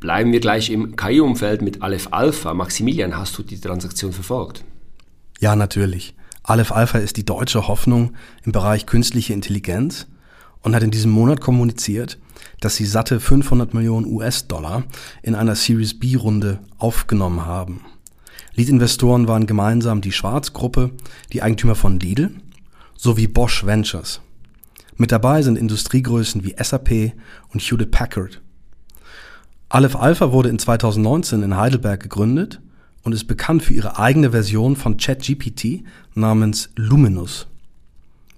Bleiben 0.00 0.32
wir 0.32 0.40
gleich 0.40 0.70
im 0.70 0.96
KI-Umfeld 0.96 1.62
mit 1.62 1.82
Aleph 1.82 2.08
Alpha. 2.10 2.52
Maximilian, 2.52 3.16
hast 3.16 3.38
du 3.38 3.42
die 3.42 3.60
Transaktion 3.60 4.12
verfolgt? 4.12 4.64
Ja, 5.40 5.54
natürlich. 5.54 6.14
Aleph 6.46 6.72
Alpha 6.72 6.98
ist 6.98 7.16
die 7.16 7.24
deutsche 7.24 7.68
Hoffnung 7.68 8.12
im 8.44 8.52
Bereich 8.52 8.84
künstliche 8.84 9.32
Intelligenz 9.32 10.06
und 10.60 10.74
hat 10.74 10.82
in 10.82 10.90
diesem 10.90 11.10
Monat 11.10 11.40
kommuniziert, 11.40 12.18
dass 12.60 12.76
sie 12.76 12.84
satte 12.84 13.18
500 13.18 13.72
Millionen 13.72 14.04
US-Dollar 14.04 14.84
in 15.22 15.34
einer 15.34 15.54
Series 15.54 15.98
B-Runde 15.98 16.60
aufgenommen 16.76 17.46
haben. 17.46 17.80
Lead-Investoren 18.56 19.26
waren 19.26 19.46
gemeinsam 19.46 20.02
die 20.02 20.12
Schwarz-Gruppe, 20.12 20.90
die 21.32 21.42
Eigentümer 21.42 21.74
von 21.74 21.98
Lidl, 21.98 22.30
sowie 22.94 23.26
Bosch 23.26 23.64
Ventures. 23.64 24.20
Mit 24.96 25.12
dabei 25.12 25.40
sind 25.40 25.56
Industriegrößen 25.56 26.44
wie 26.44 26.56
SAP 26.62 27.14
und 27.54 27.62
Hewlett 27.62 27.90
Packard. 27.90 28.42
Aleph 29.70 29.96
Alpha 29.96 30.30
wurde 30.30 30.50
in 30.50 30.58
2019 30.58 31.42
in 31.42 31.56
Heidelberg 31.56 32.02
gegründet 32.02 32.60
und 33.04 33.12
ist 33.12 33.26
bekannt 33.26 33.62
für 33.62 33.74
ihre 33.74 33.98
eigene 33.98 34.30
Version 34.32 34.76
von 34.76 34.96
ChatGPT 34.96 35.84
namens 36.14 36.70
Luminous. 36.74 37.46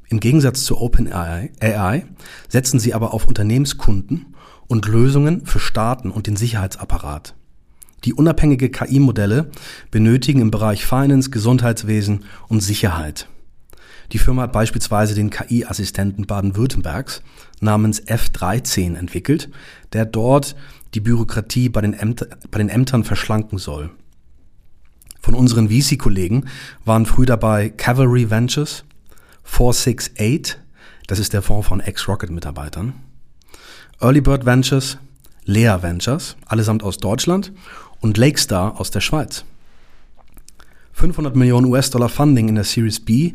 Im 0.08 0.20
Gegensatz 0.20 0.64
zu 0.64 0.78
OpenAI 0.78 1.50
AI 1.60 2.06
setzen 2.48 2.78
sie 2.78 2.94
aber 2.94 3.14
auf 3.14 3.26
Unternehmenskunden 3.26 4.34
und 4.66 4.86
Lösungen 4.86 5.46
für 5.46 5.58
Staaten 5.58 6.10
und 6.10 6.26
den 6.26 6.36
Sicherheitsapparat. 6.36 7.34
Die 8.04 8.14
unabhängige 8.14 8.68
KI-Modelle 8.68 9.50
benötigen 9.90 10.40
im 10.40 10.50
Bereich 10.50 10.84
Finance, 10.84 11.30
Gesundheitswesen 11.30 12.24
und 12.48 12.60
Sicherheit. 12.60 13.28
Die 14.12 14.18
Firma 14.18 14.42
hat 14.42 14.52
beispielsweise 14.52 15.16
den 15.16 15.30
KI-Assistenten 15.30 16.26
Baden-Württembergs 16.26 17.22
namens 17.60 18.00
F13 18.02 18.96
entwickelt, 18.96 19.50
der 19.92 20.04
dort 20.04 20.54
die 20.94 21.00
Bürokratie 21.00 21.68
bei 21.68 21.80
den, 21.80 21.94
Ämter, 21.94 22.28
bei 22.50 22.58
den 22.58 22.68
Ämtern 22.68 23.02
verschlanken 23.02 23.58
soll. 23.58 23.90
Von 25.26 25.34
unseren 25.34 25.70
VC-Kollegen 25.70 26.44
waren 26.84 27.04
früh 27.04 27.26
dabei 27.26 27.70
Cavalry 27.70 28.30
Ventures, 28.30 28.84
468, 29.42 30.56
das 31.08 31.18
ist 31.18 31.32
der 31.32 31.42
Fonds 31.42 31.66
von 31.66 31.80
Ex-Rocket-Mitarbeitern. 31.80 32.92
Early 34.00 34.20
Bird 34.20 34.46
Ventures, 34.46 34.98
Lea 35.44 35.78
Ventures, 35.80 36.36
allesamt 36.46 36.84
aus 36.84 36.98
Deutschland 36.98 37.52
und 38.00 38.18
Lakestar 38.18 38.78
aus 38.78 38.92
der 38.92 39.00
Schweiz. 39.00 39.44
500 40.92 41.34
Millionen 41.34 41.66
US-Dollar 41.66 42.08
Funding 42.08 42.48
in 42.48 42.54
der 42.54 42.62
Series 42.62 43.00
B 43.00 43.32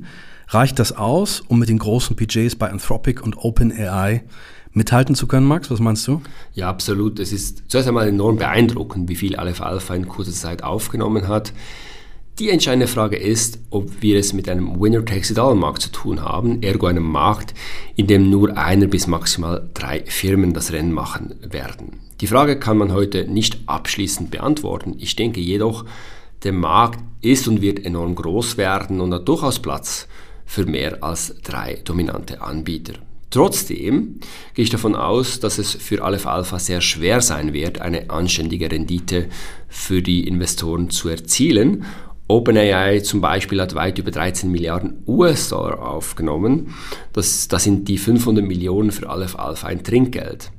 reicht 0.48 0.80
das 0.80 0.94
aus, 0.94 1.42
um 1.42 1.60
mit 1.60 1.68
den 1.68 1.80
großen 1.80 2.16
Budgets 2.16 2.56
bei 2.56 2.70
Anthropic 2.70 3.22
und 3.22 3.36
OpenAI 3.36 4.24
mithalten 4.74 5.16
zu 5.16 5.28
können, 5.28 5.48
Max? 5.48 5.70
Was 5.70 5.80
meinst 5.80 6.08
du? 6.08 6.22
Ja, 6.54 6.70
absolut. 6.70 7.20
Es 7.20 7.32
ist 7.32 7.64
zuerst 7.68 7.88
einmal 7.88 8.08
enorm 8.08 8.38
beeindruckend, 8.38 9.10
wie 9.10 9.16
viel 9.16 9.36
Aleph 9.36 9.62
Alpha 9.62 9.96
in 9.96 10.08
kurzer 10.08 10.32
Zeit 10.32 10.64
aufgenommen 10.64 11.28
hat. 11.28 11.54
Die 12.40 12.50
entscheidende 12.50 12.88
Frage 12.88 13.18
ist, 13.18 13.60
ob 13.70 14.02
wir 14.02 14.18
es 14.18 14.34
mit 14.34 14.48
einem 14.48 14.80
Winner-Takes-it-all-Markt 14.80 15.82
zu 15.82 15.92
tun 15.92 16.22
haben, 16.22 16.64
ergo 16.64 16.88
einem 16.88 17.04
Markt, 17.04 17.54
in 17.96 18.08
dem 18.08 18.30
nur 18.30 18.58
einer 18.58 18.88
bis 18.88 19.06
maximal 19.06 19.70
drei 19.74 20.04
Firmen 20.06 20.54
das 20.54 20.72
Rennen 20.72 20.94
machen 20.94 21.36
werden. 21.42 22.00
Die 22.22 22.28
Frage 22.28 22.58
kann 22.58 22.78
man 22.78 22.94
heute 22.94 23.26
nicht 23.26 23.60
abschließend 23.68 24.32
beantworten. 24.32 24.96
Ich 24.98 25.16
denke 25.16 25.42
jedoch, 25.42 25.86
der 26.44 26.54
Markt 26.54 27.00
ist 27.22 27.48
und 27.48 27.62
wird 27.62 27.86
enorm 27.86 28.16
groß 28.16 28.58
werden 28.58 29.02
und 29.02 29.14
hat 29.14 29.28
durchaus 29.28 29.60
Platz 29.60 30.08
für 30.46 30.66
mehr 30.66 31.04
als 31.04 31.36
drei 31.44 31.80
dominante 31.84 32.42
Anbieter. 32.42 32.94
Trotzdem 33.32 34.20
gehe 34.54 34.64
ich 34.64 34.70
davon 34.70 34.94
aus, 34.94 35.40
dass 35.40 35.58
es 35.58 35.72
für 35.72 36.04
Aleph 36.04 36.28
Alpha 36.28 36.60
sehr 36.60 36.82
schwer 36.82 37.22
sein 37.22 37.54
wird, 37.54 37.82
eine 37.82 38.10
anständige 38.10 38.70
Rendite 38.70 39.30
für 39.68 40.02
die 40.02 40.28
Investoren 40.28 40.90
zu 40.90 41.10
erzielen 41.10 41.86
OpenAI 42.32 43.02
zum 43.02 43.20
Beispiel 43.20 43.60
hat 43.60 43.76
weit 43.76 44.00
über 44.00 44.10
13 44.10 44.50
Milliarden 44.50 45.04
US-Dollar 45.06 45.82
aufgenommen. 45.82 46.74
Das, 47.12 47.50
das 47.50 47.66
sind 47.66 47.90
die 47.90 47.98
500 47.98 48.46
Millionen 48.46 48.92
für 48.92 49.10
Aleph 49.10 49.36
Alpha 49.36 49.68
ein 49.68 49.84
Trinkgeld. 49.84 50.50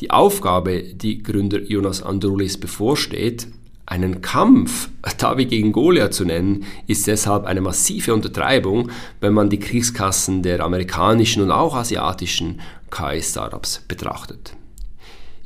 Die 0.00 0.10
Aufgabe, 0.10 0.82
die 0.82 1.22
Gründer 1.22 1.60
Jonas 1.60 2.02
Androulis 2.02 2.58
bevorsteht, 2.58 3.48
einen 3.88 4.20
Kampf 4.20 4.90
David 5.18 5.48
gegen 5.48 5.72
Goliath 5.72 6.14
zu 6.14 6.24
nennen, 6.24 6.64
ist 6.86 7.06
deshalb 7.06 7.44
eine 7.44 7.60
massive 7.60 8.14
Untertreibung, 8.14 8.90
wenn 9.20 9.32
man 9.32 9.50
die 9.50 9.58
Kriegskassen 9.58 10.42
der 10.42 10.60
amerikanischen 10.60 11.42
und 11.42 11.50
auch 11.50 11.74
asiatischen 11.74 12.60
KI-Startups 12.90 13.84
betrachtet. 13.88 14.54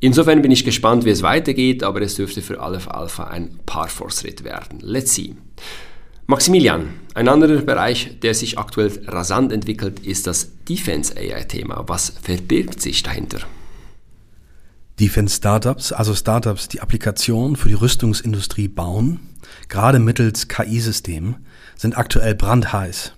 Insofern 0.00 0.42
bin 0.42 0.50
ich 0.50 0.64
gespannt, 0.64 1.04
wie 1.04 1.10
es 1.10 1.22
weitergeht, 1.22 1.84
aber 1.84 2.02
es 2.02 2.16
dürfte 2.16 2.42
für 2.42 2.60
Aleph 2.60 2.88
Alpha 2.88 3.24
ein 3.24 3.60
Parforce-Ritt 3.64 4.42
werden. 4.42 4.80
Let's 4.80 5.14
see. 5.14 5.36
Maximilian, 6.26 6.94
ein 7.14 7.28
anderer 7.28 7.62
Bereich, 7.62 8.18
der 8.20 8.34
sich 8.34 8.58
aktuell 8.58 8.90
rasant 9.06 9.52
entwickelt, 9.52 10.00
ist 10.00 10.26
das 10.26 10.50
Defense 10.68 11.16
AI-Thema. 11.16 11.84
Was 11.86 12.14
verbirgt 12.20 12.80
sich 12.80 13.02
dahinter? 13.02 13.40
Defense 15.02 15.34
Startups, 15.34 15.90
also 15.90 16.14
Startups, 16.14 16.68
die 16.68 16.80
Applikationen 16.80 17.56
für 17.56 17.66
die 17.66 17.74
Rüstungsindustrie 17.74 18.68
bauen, 18.68 19.18
gerade 19.68 19.98
mittels 19.98 20.46
KI-Systemen, 20.46 21.44
sind 21.76 21.98
aktuell 21.98 22.36
brandheiß. 22.36 23.12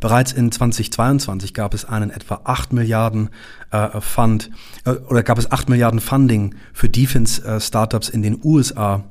Bereits 0.00 0.32
in 0.32 0.50
2022 0.50 1.54
gab 1.54 1.74
es 1.74 1.84
einen 1.84 2.10
etwa 2.10 2.40
8 2.42 2.72
Milliarden 2.72 3.30
äh, 3.70 4.00
Fund 4.00 4.50
äh, 4.84 4.90
oder 4.90 5.22
gab 5.22 5.38
es 5.38 5.52
8 5.52 5.68
Milliarden 5.68 6.00
Funding 6.00 6.56
für 6.72 6.88
Defense 6.88 7.40
äh, 7.44 7.60
Startups 7.60 8.08
in 8.08 8.22
den 8.22 8.40
USA. 8.42 9.04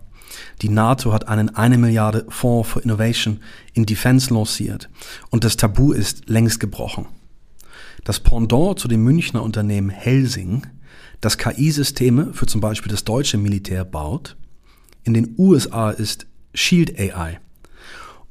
Die 0.62 0.68
NATO 0.68 1.14
hat 1.14 1.30
einen 1.30 1.56
eine 1.56 1.78
Milliarde 1.78 2.26
Fonds 2.28 2.68
for 2.68 2.84
Innovation 2.84 3.40
in 3.72 3.86
Defense 3.86 4.34
lanciert 4.34 4.90
und 5.30 5.46
das 5.46 5.56
Tabu 5.56 5.94
ist 5.94 6.28
längst 6.28 6.60
gebrochen. 6.60 7.08
Das 8.04 8.20
Pendant 8.20 8.80
zu 8.80 8.90
dem 8.90 9.02
Münchner 9.02 9.44
Unternehmen 9.44 9.90
Helsing, 9.90 10.64
das 11.22 11.38
KI-Systeme 11.38 12.34
für 12.34 12.46
zum 12.46 12.62
Beispiel 12.62 12.92
das 12.92 13.04
deutsche 13.04 13.38
Militär 13.38 13.86
baut, 13.86 14.38
in 15.04 15.14
den 15.14 15.36
USA 15.38 15.90
ist 15.90 16.28
Shield 16.54 17.00
AI. 17.00 17.40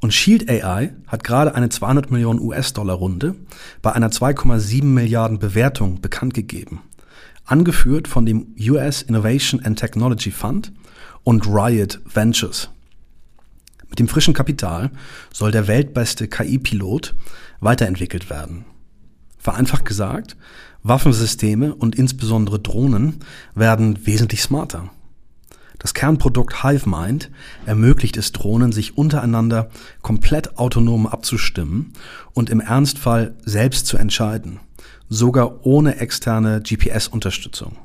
Und 0.01 0.15
Shield 0.15 0.49
AI 0.49 0.95
hat 1.07 1.25
gerade 1.25 1.55
eine 1.55 1.69
200 1.69 2.11
Millionen 2.11 2.41
US-Dollar 2.41 2.95
Runde 2.95 3.35
bei 3.83 3.93
einer 3.93 4.11
2,7 4.11 4.85
Milliarden 4.85 5.39
Bewertung 5.39 6.01
bekannt 6.01 6.35
gegeben. 6.35 6.83
Angeführt 7.45 8.07
von 8.07 8.25
dem 8.25 8.55
US 8.61 9.03
Innovation 9.03 9.65
and 9.65 9.79
Technology 9.79 10.31
Fund 10.31 10.73
und 11.25 11.47
Riot 11.47 12.01
Ventures. 12.05 12.71
Mit 13.89 13.99
dem 13.99 14.09
frischen 14.09 14.35
Kapital 14.35 14.91
soll 15.33 15.51
der 15.51 15.67
weltbeste 15.67 16.29
KI-Pilot 16.29 17.15
weiterentwickelt 17.61 18.31
werden. 18.31 18.67
Vereinfacht 19.49 19.87
gesagt, 19.87 20.37
Waffensysteme 20.83 21.75
und 21.75 21.95
insbesondere 21.95 22.59
Drohnen 22.59 23.21
werden 23.55 24.05
wesentlich 24.05 24.43
smarter. 24.43 24.91
Das 25.79 25.95
Kernprodukt 25.95 26.63
HiveMind 26.63 27.31
ermöglicht 27.65 28.19
es 28.19 28.33
Drohnen, 28.33 28.73
sich 28.73 28.99
untereinander 28.99 29.71
komplett 30.03 30.59
autonom 30.59 31.07
abzustimmen 31.07 31.95
und 32.35 32.51
im 32.51 32.61
Ernstfall 32.61 33.37
selbst 33.43 33.87
zu 33.87 33.97
entscheiden, 33.97 34.61
sogar 35.09 35.65
ohne 35.65 35.97
externe 35.97 36.61
GPS-Unterstützung. 36.61 37.79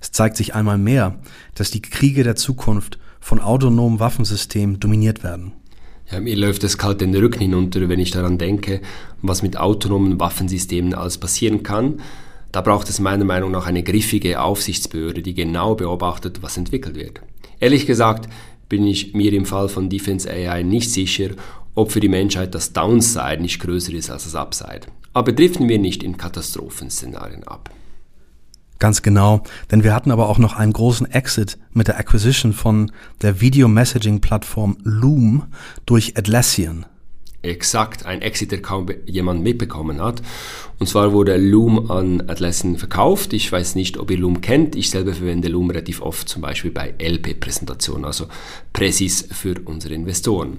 Es 0.00 0.10
zeigt 0.10 0.38
sich 0.38 0.54
einmal 0.54 0.78
mehr, 0.78 1.18
dass 1.54 1.70
die 1.70 1.82
Kriege 1.82 2.24
der 2.24 2.36
Zukunft 2.36 2.98
von 3.20 3.40
autonomen 3.40 4.00
Waffensystemen 4.00 4.80
dominiert 4.80 5.22
werden. 5.22 5.52
Ja, 6.10 6.20
mir 6.20 6.36
läuft 6.36 6.62
es 6.62 6.78
kalt 6.78 7.00
den 7.00 7.14
Rücken 7.14 7.40
hinunter, 7.40 7.88
wenn 7.88 7.98
ich 7.98 8.12
daran 8.12 8.38
denke, 8.38 8.80
was 9.22 9.42
mit 9.42 9.56
autonomen 9.56 10.20
Waffensystemen 10.20 10.94
alles 10.94 11.18
passieren 11.18 11.64
kann. 11.64 12.00
Da 12.52 12.60
braucht 12.60 12.88
es 12.88 13.00
meiner 13.00 13.24
Meinung 13.24 13.50
nach 13.50 13.66
eine 13.66 13.82
griffige 13.82 14.40
Aufsichtsbehörde, 14.40 15.20
die 15.20 15.34
genau 15.34 15.74
beobachtet, 15.74 16.42
was 16.42 16.56
entwickelt 16.56 16.94
wird. 16.94 17.20
Ehrlich 17.58 17.86
gesagt 17.86 18.30
bin 18.68 18.86
ich 18.86 19.14
mir 19.14 19.32
im 19.32 19.46
Fall 19.46 19.68
von 19.68 19.90
Defense 19.90 20.30
AI 20.30 20.62
nicht 20.62 20.92
sicher, 20.92 21.30
ob 21.74 21.92
für 21.92 22.00
die 22.00 22.08
Menschheit 22.08 22.54
das 22.54 22.72
Downside 22.72 23.40
nicht 23.40 23.60
größer 23.60 23.92
ist 23.92 24.10
als 24.10 24.24
das 24.24 24.34
Upside. 24.34 24.82
Aber 25.12 25.32
driften 25.32 25.68
wir 25.68 25.78
nicht 25.78 26.02
in 26.02 26.16
Katastrophenszenarien 26.16 27.44
ab. 27.44 27.70
Ganz 28.78 29.02
genau, 29.02 29.42
denn 29.70 29.84
wir 29.84 29.94
hatten 29.94 30.10
aber 30.10 30.28
auch 30.28 30.38
noch 30.38 30.54
einen 30.54 30.72
großen 30.72 31.10
Exit 31.10 31.58
mit 31.72 31.88
der 31.88 31.98
Acquisition 31.98 32.52
von 32.52 32.92
der 33.22 33.40
Video 33.40 33.68
Messaging 33.68 34.20
Plattform 34.20 34.76
Loom 34.82 35.44
durch 35.86 36.16
Atlassian. 36.16 36.84
Exakt, 37.48 38.06
ein 38.06 38.22
Exit, 38.22 38.52
der 38.52 38.62
kaum 38.62 38.88
jemand 39.06 39.42
mitbekommen 39.42 40.02
hat. 40.02 40.22
Und 40.78 40.88
zwar 40.88 41.12
wurde 41.12 41.36
Loom 41.36 41.90
an 41.90 42.22
Atlassian 42.28 42.76
verkauft. 42.76 43.32
Ich 43.32 43.50
weiß 43.50 43.76
nicht, 43.76 43.96
ob 43.96 44.10
ihr 44.10 44.18
Loom 44.18 44.40
kennt. 44.42 44.76
Ich 44.76 44.90
selber 44.90 45.14
verwende 45.14 45.48
Loom 45.48 45.70
relativ 45.70 46.02
oft, 46.02 46.28
zum 46.28 46.42
Beispiel 46.42 46.70
bei 46.70 46.94
LP-Präsentationen, 46.98 48.04
also 48.04 48.26
Präsis 48.72 49.26
für 49.32 49.54
unsere 49.64 49.94
Investoren. 49.94 50.58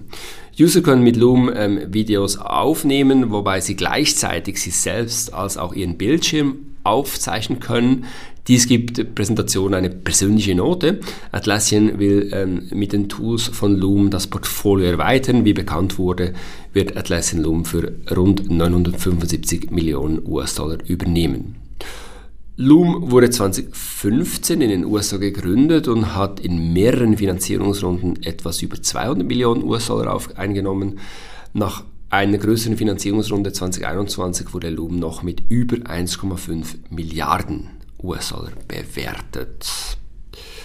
User 0.60 0.82
können 0.82 1.04
mit 1.04 1.18
Loom 1.18 1.52
ähm, 1.56 1.94
Videos 1.94 2.38
aufnehmen, 2.38 3.30
wobei 3.30 3.62
sie 3.62 3.76
gleichzeitig 3.76 4.60
sich 4.60 4.76
selbst 4.76 5.34
als 5.34 5.58
auch 5.58 5.74
ihren 5.74 5.98
Bildschirm 5.98 6.58
aufzeichnen 6.84 7.60
können. 7.60 8.06
Dies 8.48 8.66
gibt 8.66 9.14
Präsentation 9.14 9.74
eine 9.74 9.90
persönliche 9.90 10.56
Note. 10.56 11.02
Atlassian 11.34 12.00
will 12.00 12.30
ähm, 12.32 12.68
mit 12.72 12.94
den 12.94 13.10
Tools 13.10 13.44
von 13.44 13.76
Loom 13.76 14.10
das 14.10 14.28
Portfolio 14.28 14.88
erweitern. 14.88 15.44
Wie 15.44 15.52
bekannt 15.52 15.98
wurde, 15.98 16.34
wird 16.72 16.96
Atlassian 16.96 17.44
Loom 17.44 17.66
für 17.66 17.92
rund 18.16 18.50
975 18.50 19.70
Millionen 19.72 20.26
US-Dollar 20.26 20.78
übernehmen. 20.88 21.56
Loom 22.56 23.12
wurde 23.12 23.30
2015 23.30 24.62
in 24.62 24.70
den 24.70 24.86
USA 24.86 25.18
gegründet 25.18 25.90
und 25.90 26.16
hat 26.16 26.40
in 26.40 26.72
mehreren 26.72 27.18
Finanzierungsrunden 27.18 28.24
etwas 28.24 28.62
über 28.62 28.82
200 28.82 29.28
Millionen 29.28 29.64
US-Dollar 29.64 30.22
eingenommen. 30.36 31.00
Nach 31.54 31.84
einer 32.10 32.38
größeren 32.38 32.78
Finanzierungsrunde 32.78 33.52
2021 33.52 34.54
wurde 34.54 34.70
Loom 34.70 34.98
noch 34.98 35.22
mit 35.22 35.44
über 35.50 35.76
1,5 35.76 36.76
Milliarden 36.90 37.77
US-Dollar 38.02 38.52
bewertet. 38.68 39.98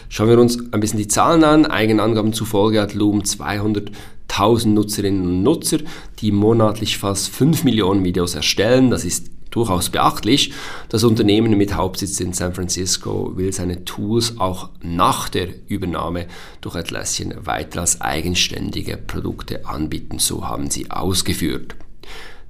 Schauen 0.08 0.28
wir 0.28 0.38
uns 0.38 0.58
ein 0.72 0.80
bisschen 0.80 0.98
die 0.98 1.08
Zahlen 1.08 1.42
an. 1.42 1.64
Eigenangaben 1.64 2.32
zufolge 2.34 2.80
hat 2.82 2.92
Loom 2.92 3.20
200.000 3.20 4.68
Nutzerinnen 4.68 5.22
und 5.22 5.42
Nutzer, 5.42 5.78
die 6.18 6.32
monatlich 6.32 6.98
fast 6.98 7.30
5 7.30 7.64
Millionen 7.64 8.04
Videos 8.04 8.34
erstellen. 8.34 8.90
Das 8.90 9.06
ist 9.06 9.30
durchaus 9.50 9.90
beachtlich. 9.90 10.52
Das 10.88 11.04
Unternehmen 11.04 11.56
mit 11.56 11.74
Hauptsitz 11.74 12.20
in 12.20 12.32
San 12.32 12.54
Francisco 12.54 13.32
will 13.36 13.52
seine 13.52 13.84
Tools 13.84 14.38
auch 14.38 14.70
nach 14.82 15.28
der 15.28 15.48
Übernahme 15.68 16.26
durch 16.60 16.74
Atlassian 16.74 17.34
weiter 17.46 17.80
als 17.80 18.00
eigenständige 18.00 18.96
Produkte 18.96 19.66
anbieten. 19.66 20.18
So 20.18 20.46
haben 20.46 20.70
sie 20.70 20.90
ausgeführt. 20.90 21.76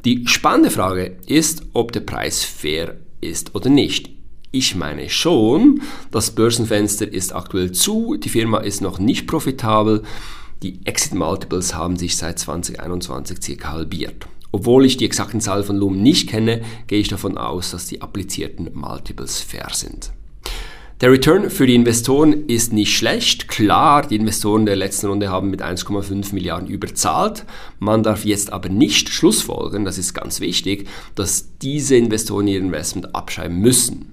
Die 0.05 0.27
spannende 0.27 0.71
Frage 0.71 1.19
ist, 1.27 1.63
ob 1.75 1.93
der 1.93 2.01
Preis 2.01 2.43
fair 2.43 2.97
ist 3.21 3.55
oder 3.55 3.71
nicht. 3.71 4.11
Ich 4.55 4.77
meine 4.77 5.09
schon, 5.09 5.81
das 6.11 6.33
Börsenfenster 6.33 7.11
ist 7.11 7.35
aktuell 7.35 7.73
zu, 7.73 8.19
die 8.19 8.29
Firma 8.29 8.59
ist 8.59 8.83
noch 8.83 8.99
nicht 8.99 9.27
profitabel, 9.27 10.03
die 10.63 10.81
Exit 10.85 11.15
Multiples 11.15 11.75
haben 11.75 11.97
sich 11.97 12.19
seit 12.19 12.39
2021 12.39 13.43
circa 13.43 13.73
halbiert. 13.73 14.27
Obwohl 14.53 14.85
ich 14.85 14.99
die 14.99 15.07
exakten 15.07 15.41
Zahlen 15.41 15.65
von 15.65 15.77
Loom 15.77 16.03
nicht 16.03 16.29
kenne, 16.29 16.61
gehe 16.87 17.01
ich 17.01 17.09
davon 17.09 17.39
aus, 17.39 17.71
dass 17.71 17.87
die 17.87 18.03
applizierten 18.03 18.69
Multiples 18.75 19.41
fair 19.41 19.69
sind. 19.73 20.13
Der 21.01 21.11
Return 21.11 21.49
für 21.49 21.67
die 21.67 21.75
Investoren 21.75 22.47
ist 22.47 22.75
nicht 22.75 22.95
schlecht. 22.95 23.49
Klar, 23.49 24.07
die 24.07 24.17
Investoren 24.17 24.67
der 24.67 24.77
letzten 24.77 25.07
Runde 25.07 25.31
haben 25.31 25.49
mit 25.49 25.63
1,5 25.63 26.35
Milliarden 26.35 26.69
überzahlt. 26.69 27.47
Man 27.79 28.03
darf 28.03 28.27
jetzt 28.27 28.53
aber 28.53 28.69
nicht 28.69 29.09
schlussfolgern, 29.09 29.87
das 29.87 29.97
ist 29.97 30.13
ganz 30.13 30.41
wichtig, 30.41 30.87
dass 31.15 31.57
diese 31.63 31.97
Investoren 31.97 32.49
ihr 32.49 32.59
Investment 32.59 33.15
abschreiben 33.15 33.57
müssen. 33.57 34.13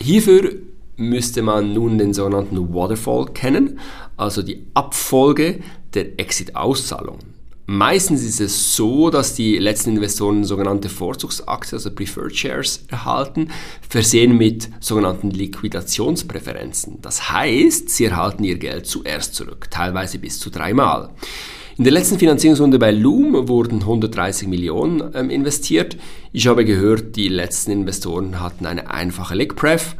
Hierfür 0.00 0.52
müsste 0.96 1.42
man 1.42 1.72
nun 1.72 1.98
den 1.98 2.14
sogenannten 2.14 2.74
Waterfall 2.74 3.26
kennen, 3.26 3.78
also 4.16 4.42
die 4.42 4.66
Abfolge 4.74 5.60
der 5.94 6.18
Exit-Auszahlungen. 6.18 7.38
Meistens 7.70 8.22
ist 8.22 8.40
es 8.40 8.74
so, 8.74 9.10
dass 9.10 9.34
die 9.34 9.58
letzten 9.58 9.90
Investoren 9.90 10.42
sogenannte 10.42 10.88
Vorzugsaktien, 10.88 11.76
also 11.76 11.90
Preferred 11.90 12.34
Shares, 12.34 12.84
erhalten, 12.88 13.50
versehen 13.86 14.38
mit 14.38 14.70
sogenannten 14.80 15.30
Liquidationspräferenzen. 15.30 17.02
Das 17.02 17.30
heißt, 17.30 17.90
sie 17.90 18.06
erhalten 18.06 18.44
ihr 18.44 18.56
Geld 18.56 18.86
zuerst 18.86 19.34
zurück, 19.34 19.68
teilweise 19.70 20.18
bis 20.18 20.40
zu 20.40 20.48
dreimal. 20.48 21.10
In 21.78 21.84
der 21.84 21.92
letzten 21.92 22.18
Finanzierungsrunde 22.18 22.76
bei 22.80 22.90
Loom 22.90 23.46
wurden 23.46 23.82
130 23.82 24.48
Millionen 24.48 25.12
ähm, 25.14 25.30
investiert. 25.30 25.96
Ich 26.32 26.48
habe 26.48 26.64
gehört, 26.64 27.14
die 27.14 27.28
letzten 27.28 27.70
Investoren 27.70 28.40
hatten 28.40 28.66
eine 28.66 28.90
einfache 28.90 29.36
Lickpref 29.36 29.94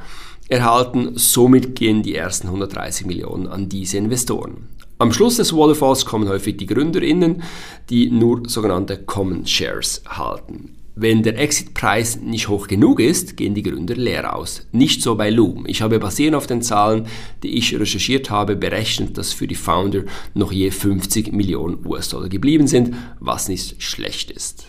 erhalten. 0.48 1.12
Somit 1.14 1.76
gehen 1.76 2.02
die 2.02 2.16
ersten 2.16 2.48
130 2.48 3.06
Millionen 3.06 3.46
an 3.46 3.68
diese 3.68 3.96
Investoren. 3.96 4.66
Am 4.98 5.12
Schluss 5.12 5.36
des 5.36 5.54
Waterfalls 5.54 6.04
kommen 6.04 6.28
häufig 6.28 6.56
die 6.56 6.66
GründerInnen, 6.66 7.44
die 7.90 8.10
nur 8.10 8.42
sogenannte 8.48 8.98
Common 8.98 9.46
Shares 9.46 10.02
halten. 10.04 10.77
Wenn 11.00 11.22
der 11.22 11.38
Exit-Preis 11.38 12.16
nicht 12.16 12.48
hoch 12.48 12.66
genug 12.66 12.98
ist, 12.98 13.36
gehen 13.36 13.54
die 13.54 13.62
Gründer 13.62 13.94
leer 13.94 14.34
aus. 14.34 14.66
Nicht 14.72 15.00
so 15.00 15.14
bei 15.14 15.30
Loom. 15.30 15.64
Ich 15.68 15.80
habe 15.80 16.00
basierend 16.00 16.34
auf 16.34 16.48
den 16.48 16.60
Zahlen, 16.60 17.06
die 17.44 17.56
ich 17.56 17.78
recherchiert 17.78 18.30
habe, 18.30 18.56
berechnet, 18.56 19.16
dass 19.16 19.32
für 19.32 19.46
die 19.46 19.54
Founder 19.54 20.02
noch 20.34 20.50
je 20.50 20.72
50 20.72 21.32
Millionen 21.32 21.86
US-Dollar 21.86 22.28
geblieben 22.28 22.66
sind, 22.66 22.96
was 23.20 23.48
nicht 23.48 23.80
schlecht 23.80 24.32
ist. 24.32 24.66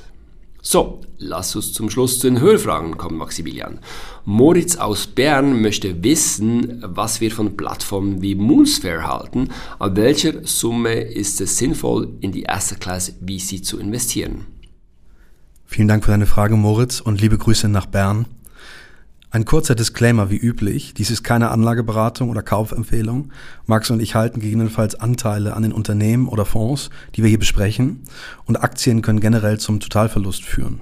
So, 0.61 1.01
lass 1.17 1.55
uns 1.55 1.73
zum 1.73 1.89
Schluss 1.89 2.19
zu 2.19 2.29
den 2.29 2.41
Hörfragen 2.41 2.95
kommen, 2.95 3.17
Maximilian. 3.17 3.79
Moritz 4.23 4.75
aus 4.75 5.07
Bern 5.07 5.63
möchte 5.63 6.03
wissen, 6.03 6.83
was 6.85 7.21
wir 7.21 7.31
von 7.31 7.57
Plattformen 7.57 8.21
wie 8.21 8.35
Moonsphere 8.35 9.07
halten. 9.07 9.49
Ab 9.79 9.95
welcher 9.95 10.45
Summe 10.45 11.01
ist 11.01 11.41
es 11.41 11.57
sinnvoll, 11.57 12.09
in 12.21 12.31
die 12.31 12.47
Asset 12.47 12.79
Class 12.79 13.15
VC 13.19 13.65
zu 13.65 13.79
investieren? 13.79 14.58
Vielen 15.71 15.87
Dank 15.87 16.03
für 16.03 16.09
deine 16.09 16.25
Frage, 16.25 16.55
Moritz, 16.55 16.99
und 16.99 17.21
liebe 17.21 17.37
Grüße 17.37 17.69
nach 17.69 17.85
Bern. 17.85 18.25
Ein 19.29 19.45
kurzer 19.45 19.75
Disclaimer 19.75 20.31
wie 20.31 20.35
üblich. 20.35 20.95
Dies 20.95 21.11
ist 21.11 21.23
keine 21.23 21.51
Anlageberatung 21.51 22.31
oder 22.31 22.41
Kaufempfehlung. 22.41 23.31
Max 23.67 23.91
und 23.91 24.01
ich 24.01 24.15
halten 24.15 24.39
gegebenenfalls 24.39 24.95
Anteile 24.95 25.53
an 25.53 25.61
den 25.61 25.71
Unternehmen 25.71 26.27
oder 26.27 26.45
Fonds, 26.45 26.89
die 27.13 27.21
wir 27.21 27.29
hier 27.29 27.37
besprechen. 27.37 28.01
Und 28.45 28.63
Aktien 28.63 29.03
können 29.03 29.19
generell 29.19 29.59
zum 29.59 29.79
Totalverlust 29.79 30.43
führen. 30.43 30.81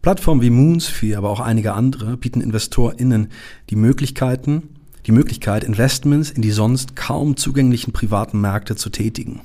Plattformen 0.00 0.40
wie 0.40 0.48
Moonsphere, 0.48 1.18
aber 1.18 1.28
auch 1.28 1.40
einige 1.40 1.74
andere 1.74 2.16
bieten 2.16 2.40
InvestorInnen 2.40 3.28
die 3.68 3.76
Möglichkeiten, 3.76 4.70
die 5.04 5.12
Möglichkeit, 5.12 5.64
Investments 5.64 6.30
in 6.30 6.40
die 6.40 6.50
sonst 6.50 6.96
kaum 6.96 7.36
zugänglichen 7.36 7.92
privaten 7.92 8.40
Märkte 8.40 8.74
zu 8.74 8.88
tätigen. 8.88 9.42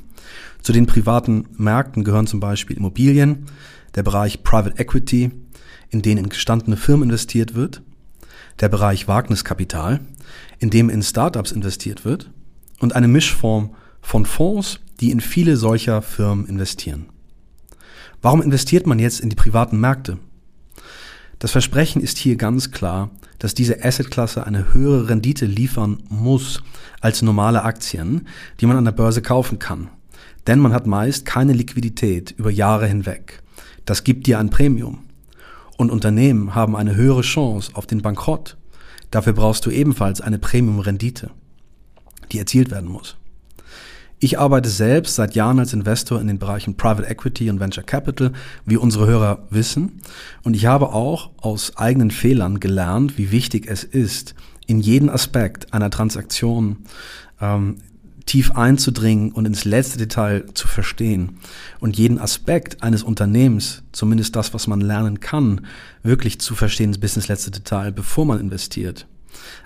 Zu 0.61 0.71
den 0.71 0.85
privaten 0.85 1.47
Märkten 1.57 2.05
gehören 2.05 2.27
zum 2.27 2.39
Beispiel 2.39 2.77
Immobilien, 2.77 3.45
der 3.97 4.03
Bereich 4.03 4.43
Private 4.43 4.79
Equity, 4.79 5.31
in 5.89 6.03
den 6.03 6.19
in 6.19 6.29
gestandene 6.29 6.77
Firmen 6.77 7.09
investiert 7.09 7.55
wird, 7.55 7.81
der 8.59 8.69
Bereich 8.69 9.07
Wagniskapital, 9.07 10.01
in 10.59 10.69
dem 10.69 10.89
in 10.89 11.01
Startups 11.01 11.51
investiert 11.51 12.05
wird, 12.05 12.31
und 12.79 12.95
eine 12.95 13.07
Mischform 13.07 13.75
von 13.99 14.27
Fonds, 14.27 14.79
die 14.99 15.09
in 15.09 15.19
viele 15.19 15.57
solcher 15.57 16.03
Firmen 16.03 16.45
investieren. 16.45 17.07
Warum 18.21 18.43
investiert 18.43 18.85
man 18.85 18.99
jetzt 18.99 19.19
in 19.19 19.31
die 19.31 19.35
privaten 19.35 19.79
Märkte? 19.79 20.19
Das 21.39 21.51
Versprechen 21.51 21.99
ist 22.01 22.19
hier 22.19 22.35
ganz 22.35 22.69
klar, 22.69 23.09
dass 23.39 23.55
diese 23.55 23.83
Assetklasse 23.83 24.45
eine 24.45 24.75
höhere 24.75 25.09
Rendite 25.09 25.47
liefern 25.47 26.03
muss 26.09 26.61
als 27.01 27.23
normale 27.23 27.63
Aktien, 27.63 28.27
die 28.59 28.67
man 28.67 28.77
an 28.77 28.85
der 28.85 28.91
Börse 28.91 29.23
kaufen 29.23 29.57
kann. 29.57 29.89
Denn 30.45 30.59
man 30.59 30.73
hat 30.73 30.85
meist 30.85 31.25
keine 31.25 31.53
Liquidität 31.53 32.31
über 32.37 32.51
Jahre 32.51 32.85
hinweg. 32.85 33.41
Das 33.87 34.03
gibt 34.03 34.27
dir 34.27 34.37
ein 34.37 34.51
Premium. 34.51 34.99
Und 35.77 35.91
Unternehmen 35.91 36.53
haben 36.53 36.75
eine 36.75 36.95
höhere 36.95 37.21
Chance 37.21 37.71
auf 37.73 37.87
den 37.87 38.01
Bankrott. 38.01 38.57
Dafür 39.11 39.33
brauchst 39.33 39.65
du 39.65 39.71
ebenfalls 39.71 40.19
eine 40.21 40.37
Premium-Rendite, 40.37 41.31
die 42.31 42.37
erzielt 42.37 42.69
werden 42.69 42.89
muss. 42.89 43.15
Ich 44.19 44.39
arbeite 44.39 44.69
selbst 44.69 45.15
seit 45.15 45.35
Jahren 45.35 45.59
als 45.59 45.73
Investor 45.73 46.19
in 46.19 46.27
den 46.27 46.39
Bereichen 46.39 46.75
Private 46.75 47.07
Equity 47.07 47.49
und 47.49 47.59
Venture 47.59 47.83
Capital, 47.83 48.33
wie 48.65 48.75
unsere 48.75 49.07
Hörer 49.07 49.47
wissen. 49.51 50.01
Und 50.43 50.55
ich 50.55 50.65
habe 50.65 50.91
auch 50.91 51.29
aus 51.37 51.77
eigenen 51.77 52.11
Fehlern 52.11 52.59
gelernt, 52.59 53.17
wie 53.17 53.31
wichtig 53.31 53.67
es 53.69 53.83
ist, 53.85 54.35
in 54.65 54.81
jeden 54.81 55.09
Aspekt 55.09 55.73
einer 55.73 55.91
Transaktion 55.91 56.79
ähm, 57.39 57.77
tief 58.27 58.51
einzudringen 58.51 59.31
und 59.31 59.45
ins 59.45 59.65
letzte 59.65 59.97
Detail 59.97 60.45
zu 60.53 60.67
verstehen 60.67 61.39
und 61.79 61.97
jeden 61.97 62.19
Aspekt 62.19 62.83
eines 62.83 63.01
Unternehmens, 63.01 63.81
zumindest 63.91 64.35
das, 64.35 64.53
was 64.53 64.67
man 64.67 64.81
lernen 64.81 65.19
kann, 65.19 65.65
wirklich 66.03 66.39
zu 66.39 66.53
verstehen 66.53 66.91
bis 66.99 67.15
ins 67.15 67.27
letzte 67.27 67.49
Detail, 67.49 67.91
bevor 67.91 68.25
man 68.25 68.39
investiert. 68.39 69.07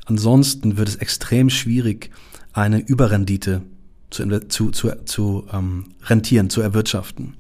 Ansonsten 0.06 0.78
wird 0.78 0.88
es 0.88 0.96
extrem 0.96 1.50
schwierig, 1.50 2.12
eine 2.54 2.80
Überrendite 2.80 3.64
zu, 4.10 4.48
zu, 4.48 4.72
zu, 4.72 4.92
zu 5.06 5.48
ähm, 5.52 5.86
rentieren, 6.04 6.50
zu 6.50 6.62
erwirtschaften. 6.62 7.36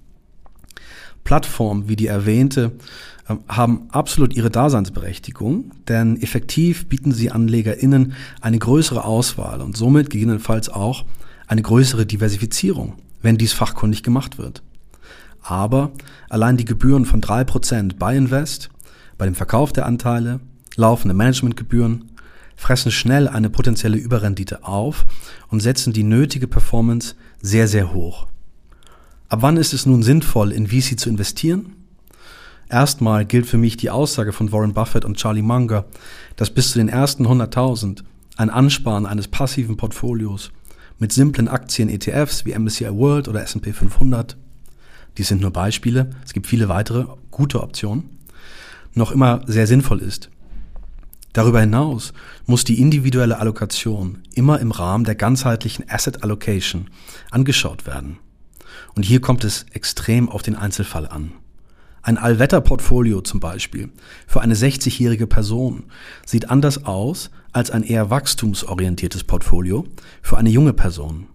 Plattformen 1.32 1.88
wie 1.88 1.96
die 1.96 2.08
erwähnte 2.08 2.74
ähm, 3.30 3.40
haben 3.48 3.88
absolut 3.92 4.36
ihre 4.36 4.50
Daseinsberechtigung, 4.50 5.72
denn 5.88 6.22
effektiv 6.22 6.90
bieten 6.90 7.14
sie 7.14 7.32
AnlegerInnen 7.32 8.16
eine 8.42 8.60
größere 8.60 9.06
Auswahl 9.06 9.62
und 9.62 9.78
somit 9.78 10.10
gegebenenfalls 10.10 10.68
auch 10.68 11.06
eine 11.48 11.62
größere 11.62 12.06
Diversifizierung, 12.06 12.96
wenn 13.22 13.38
dies 13.38 13.54
fachkundig 13.54 14.04
gemacht 14.04 14.40
wird. 14.40 14.62
Aber 15.42 15.94
allein 16.28 16.58
die 16.58 16.66
Gebühren 16.66 17.06
von 17.06 17.22
drei 17.22 17.46
Prozent 17.46 17.98
bei 17.98 18.18
Invest, 18.18 18.70
bei 19.18 19.24
dem 19.24 19.36
Verkauf 19.36 19.72
der 19.72 19.86
Anteile, 19.86 20.42
laufende 20.76 21.16
Managementgebühren, 21.16 22.12
fressen 22.58 22.92
schnell 22.92 23.30
eine 23.30 23.50
potenzielle 23.50 23.98
Überrendite 23.98 24.66
auf 24.66 25.06
und 25.48 25.62
setzen 25.62 25.94
die 25.94 26.04
nötige 26.04 26.50
Performance 26.50 27.16
sehr, 27.42 27.70
sehr 27.70 27.94
hoch. 27.94 28.28
Ab 29.32 29.44
wann 29.44 29.56
ist 29.56 29.72
es 29.72 29.86
nun 29.86 30.04
sinnvoll, 30.04 30.52
in 30.52 30.68
VC 30.68 31.00
zu 31.00 31.08
investieren? 31.10 31.78
Erstmal 32.68 33.24
gilt 33.24 33.46
für 33.46 33.58
mich 33.58 33.78
die 33.78 33.90
Aussage 33.90 34.34
von 34.34 34.52
Warren 34.52 34.74
Buffett 34.74 35.06
und 35.06 35.16
Charlie 35.16 35.42
Munger, 35.42 35.86
dass 36.36 36.50
bis 36.50 36.72
zu 36.72 36.80
den 36.80 36.90
ersten 36.90 37.26
100.000 37.26 38.04
ein 38.36 38.50
Ansparen 38.50 39.06
eines 39.06 39.30
passiven 39.30 39.78
Portfolios 39.78 40.52
mit 41.00 41.14
simplen 41.14 41.48
Aktien-ETFs 41.48 42.44
wie 42.44 42.60
MSCI 42.60 42.94
World 42.94 43.30
oder 43.30 43.42
S&P 43.42 43.72
500, 43.72 44.36
dies 45.18 45.30
sind 45.30 45.40
nur 45.40 45.52
Beispiele, 45.52 46.10
es 46.26 46.34
gibt 46.34 46.48
viele 46.48 46.68
weitere 46.68 47.06
gute 47.32 47.64
Optionen, 47.64 48.10
noch 48.96 49.14
immer 49.14 49.44
sehr 49.48 49.66
sinnvoll 49.66 50.00
ist. 50.00 50.30
Darüber 51.32 51.62
hinaus 51.62 52.12
muss 52.48 52.66
die 52.66 52.82
individuelle 52.82 53.40
Allokation 53.40 54.24
immer 54.36 54.60
im 54.60 54.72
Rahmen 54.72 55.06
der 55.06 55.16
ganzheitlichen 55.16 55.90
Asset 55.90 56.22
Allocation 56.22 56.90
angeschaut 57.30 57.86
werden. 57.86 58.20
Und 58.96 59.04
hier 59.04 59.22
kommt 59.22 59.44
es 59.44 59.66
extrem 59.72 60.30
auf 60.30 60.42
den 60.42 60.56
Einzelfall 60.56 61.08
an. 61.08 61.34
Ein 62.04 62.18
Allwetterportfolio 62.18 63.22
zum 63.22 63.40
Beispiel 63.40 63.90
für 64.26 64.42
eine 64.42 64.56
60-jährige 64.56 65.28
Person 65.28 65.84
sieht 66.26 66.50
anders 66.50 66.86
aus 66.86 67.30
als 67.52 67.70
ein 67.70 67.84
eher 67.84 68.10
wachstumsorientiertes 68.10 69.24
Portfolio 69.24 69.86
für 70.22 70.38
eine 70.38 70.50
junge 70.50 70.74
Person. 70.74 71.28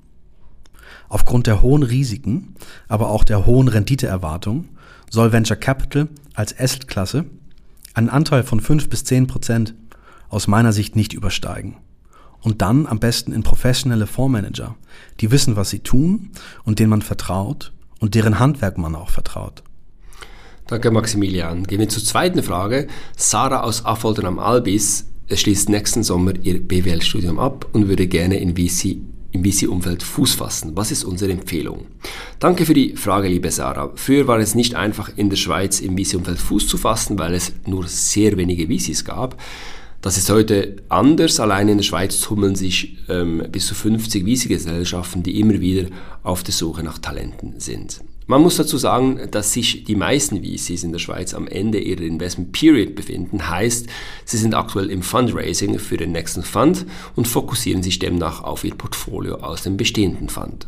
Aufgrund 1.09 1.46
der 1.46 1.62
hohen 1.62 1.85
Risiken, 1.85 2.55
aber 2.88 3.11
auch 3.11 3.22
der 3.22 3.46
hohen 3.46 3.68
Renditeerwartung 3.68 4.68
soll 5.09 5.33
Venture 5.33 5.57
Capital 5.57 6.09
als 6.35 6.59
Assetklasse 6.59 7.27
einen 7.94 8.11
Anteil 8.11 8.42
von 8.42 8.61
5 8.61 8.88
bis 8.88 9.05
10 9.05 9.29
Prozent 9.29 9.75
aus 10.29 10.49
meiner 10.49 10.72
Sicht 10.72 10.96
nicht 10.96 11.12
übersteigen. 11.12 11.77
Und 12.47 12.63
dann 12.63 12.87
am 12.87 13.01
besten 13.01 13.33
in 13.33 13.43
professionelle 13.43 14.07
Fondsmanager, 14.07 14.77
die 15.19 15.33
wissen, 15.33 15.57
was 15.57 15.71
sie 15.71 15.81
tun 15.81 16.31
und 16.63 16.79
denen 16.79 16.91
man 16.91 17.03
vertraut 17.03 17.73
und 17.99 18.15
deren 18.15 18.39
Handwerk 18.39 18.79
man 18.79 18.95
auch 18.95 19.11
vertraut. 19.11 19.65
Danke, 20.69 20.93
Maximilian. 20.93 21.65
Gehen 21.65 21.81
wir 21.81 21.89
zur 21.89 22.05
zweiten 22.05 22.45
Frage. 22.45 22.87
Sarah 23.17 23.65
aus 23.65 23.85
Affoltern 23.85 24.27
am 24.27 24.39
Albis 24.39 25.07
schließt 25.29 25.71
nächsten 25.71 26.05
Sommer 26.05 26.35
ihr 26.41 26.63
BWL-Studium 26.63 27.41
ab 27.41 27.67
und 27.73 27.89
würde 27.89 28.07
gerne 28.07 28.39
in 28.39 28.55
VC, 28.55 28.99
im 29.33 29.45
VC-Umfeld 29.45 30.05
Fuß 30.05 30.35
fassen. 30.35 30.77
Was 30.77 30.93
ist 30.93 31.03
unsere 31.03 31.33
Empfehlung? 31.33 31.87
Danke 32.39 32.65
für 32.65 32.75
die 32.75 32.95
Frage, 32.95 33.27
liebe 33.27 33.51
Sarah. 33.51 33.91
Früher 33.97 34.29
war 34.29 34.39
es 34.39 34.55
nicht 34.55 34.77
einfach, 34.77 35.11
in 35.17 35.31
der 35.31 35.37
Schweiz 35.37 35.81
im 35.81 35.99
VC-Umfeld 35.99 36.39
Fuß 36.39 36.69
zu 36.69 36.79
fassen, 36.79 37.19
weil 37.19 37.35
es 37.35 37.55
nur 37.67 37.89
sehr 37.89 38.37
wenige 38.37 38.69
VCs 38.69 39.05
gab. 39.05 39.37
Das 40.03 40.19
ist 40.19 40.31
heute 40.31 40.77
anders. 40.89 41.41
Allein 41.41 41.69
in 41.69 41.79
der 41.79 41.85
Schweiz 41.85 42.21
tummeln 42.21 42.55
sich 42.55 42.99
ähm, 43.09 43.43
bis 43.51 43.67
zu 43.67 43.75
50 43.75 44.25
Wiese-Gesellschaften, 44.25 45.23
die 45.23 45.41
immer 45.41 45.61
wieder 45.61 45.89
auf 46.23 46.43
der 46.43 46.55
Suche 46.55 46.83
nach 46.83 46.99
Talenten 46.99 47.59
sind. 47.59 48.01
Man 48.29 48.43
muss 48.43 48.57
dazu 48.57 48.77
sagen, 48.77 49.21
dass 49.31 49.53
sich 49.53 49.85
die 49.85 49.95
meisten 49.95 50.43
VCs 50.43 50.83
in 50.83 50.91
der 50.91 50.99
Schweiz 50.99 51.33
am 51.33 51.47
Ende 51.47 51.79
ihrer 51.79 52.03
Investment 52.03 52.51
Period 52.51 52.97
befinden. 52.97 53.49
Heißt, 53.49 53.87
sie 54.25 54.37
sind 54.37 54.55
aktuell 54.55 54.91
im 54.91 55.03
Fundraising 55.03 55.79
für 55.79 55.97
den 55.97 56.11
nächsten 56.11 56.43
Fund 56.43 56.87
und 57.15 57.29
fokussieren 57.29 57.85
sich 57.85 58.01
demnach 58.01 58.43
auf 58.43 58.65
ihr 58.65 58.75
Portfolio 58.75 59.37
aus 59.37 59.63
dem 59.63 59.77
bestehenden 59.77 60.29
Fund. 60.29 60.67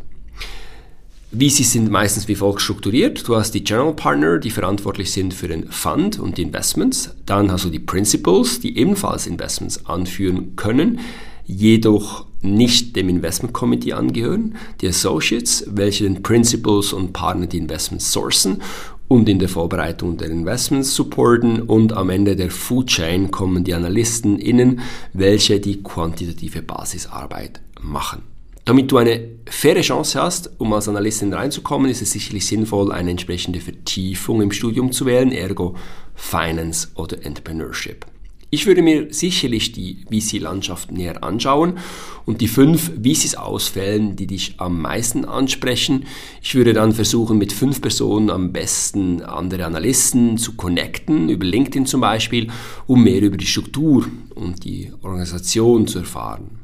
VCs 1.30 1.72
sind 1.72 1.90
meistens 1.90 2.26
wie 2.26 2.34
folgt 2.34 2.62
strukturiert. 2.62 3.28
Du 3.28 3.36
hast 3.36 3.52
die 3.52 3.62
General 3.62 3.92
Partner, 3.92 4.38
die 4.38 4.50
verantwortlich 4.50 5.12
sind 5.12 5.34
für 5.34 5.46
den 5.46 5.70
Fund 5.70 6.18
und 6.18 6.38
die 6.38 6.42
Investments. 6.42 7.14
Dann 7.26 7.52
hast 7.52 7.66
du 7.66 7.68
die 7.68 7.78
Principals, 7.78 8.60
die 8.60 8.78
ebenfalls 8.78 9.26
Investments 9.26 9.84
anführen 9.84 10.56
können, 10.56 11.00
jedoch 11.44 12.24
nicht 12.40 12.96
dem 12.96 13.10
Investment 13.10 13.52
Committee 13.52 13.92
angehören. 13.92 14.56
Die 14.80 14.88
Associates, 14.88 15.66
welche 15.68 16.04
den 16.04 16.22
Principals 16.22 16.94
und 16.94 17.12
Partner 17.12 17.46
die 17.46 17.58
Investments 17.58 18.10
sourcen 18.10 18.62
und 19.06 19.28
in 19.28 19.38
der 19.38 19.50
Vorbereitung 19.50 20.16
der 20.16 20.30
Investments 20.30 20.94
supporten 20.94 21.60
und 21.60 21.92
am 21.92 22.08
Ende 22.08 22.36
der 22.36 22.50
Food 22.50 22.86
Chain 22.86 23.30
kommen 23.30 23.64
die 23.64 23.74
Analysten 23.74 24.38
innen, 24.38 24.80
welche 25.12 25.60
die 25.60 25.82
quantitative 25.82 26.62
Basisarbeit 26.62 27.60
machen. 27.82 28.37
Damit 28.68 28.92
du 28.92 28.98
eine 28.98 29.26
faire 29.46 29.80
Chance 29.80 30.20
hast, 30.22 30.50
um 30.58 30.74
als 30.74 30.90
Analystin 30.90 31.32
reinzukommen, 31.32 31.90
ist 31.90 32.02
es 32.02 32.10
sicherlich 32.10 32.44
sinnvoll, 32.44 32.92
eine 32.92 33.12
entsprechende 33.12 33.60
Vertiefung 33.60 34.42
im 34.42 34.52
Studium 34.52 34.92
zu 34.92 35.06
wählen, 35.06 35.32
ergo 35.32 35.74
Finance 36.14 36.88
oder 36.94 37.24
Entrepreneurship. 37.24 38.04
Ich 38.50 38.66
würde 38.66 38.82
mir 38.82 39.06
sicherlich 39.10 39.72
die 39.72 40.04
VC-Landschaft 40.10 40.92
näher 40.92 41.24
anschauen 41.24 41.78
und 42.26 42.42
die 42.42 42.48
fünf 42.48 42.92
VCs 43.02 43.36
auswählen, 43.36 44.16
die 44.16 44.26
dich 44.26 44.56
am 44.58 44.82
meisten 44.82 45.24
ansprechen. 45.24 46.04
Ich 46.42 46.54
würde 46.54 46.74
dann 46.74 46.92
versuchen, 46.92 47.38
mit 47.38 47.54
fünf 47.54 47.80
Personen 47.80 48.28
am 48.28 48.52
besten 48.52 49.22
andere 49.22 49.64
Analysten 49.64 50.36
zu 50.36 50.56
connecten, 50.56 51.30
über 51.30 51.46
LinkedIn 51.46 51.86
zum 51.86 52.02
Beispiel, 52.02 52.48
um 52.86 53.02
mehr 53.02 53.22
über 53.22 53.38
die 53.38 53.46
Struktur 53.46 54.06
und 54.34 54.62
die 54.66 54.92
Organisation 55.00 55.86
zu 55.86 56.00
erfahren 56.00 56.57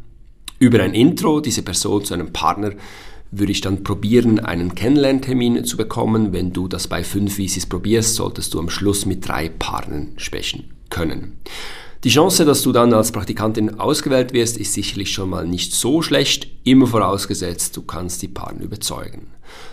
über 0.64 0.83
ein 0.83 0.94
Intro 0.94 1.40
diese 1.40 1.62
Person 1.62 2.05
zu 2.05 2.14
einem 2.14 2.33
Partner 2.33 2.72
würde 3.31 3.53
ich 3.53 3.61
dann 3.61 3.85
probieren, 3.85 4.38
einen 4.38 4.74
Kennenlerntermin 4.74 5.64
zu 5.64 5.77
bekommen. 5.77 6.33
Wenn 6.33 6.53
du 6.53 6.68
das 6.68 6.88
bei 6.88 7.05
fünf 7.05 7.37
VCs 7.37 7.66
probierst, 7.66 8.14
solltest 8.14 8.55
du 8.55 8.61
am 8.61 8.70
Schluss 8.70 9.05
mit 9.05 9.29
drei 9.29 9.50
Partnern 9.50 10.12
sprechen 10.16 10.72
können. 10.88 11.38
Die 12.05 12.11
Chance, 12.11 12.44
dass 12.44 12.62
du 12.62 12.72
dann 12.72 12.94
als 12.94 13.12
Praktikantin 13.12 13.79
ausgewählt 13.81 14.33
wirst, 14.33 14.57
ist 14.57 14.74
sicherlich 14.74 15.12
schon 15.12 15.31
mal 15.31 15.46
nicht 15.46 15.74
so 15.74 16.00
schlecht, 16.00 16.48
immer 16.62 16.87
vorausgesetzt, 16.87 17.77
du 17.77 17.83
kannst 17.83 18.22
die 18.22 18.29
Partner 18.29 18.64
überzeugen. 18.64 19.29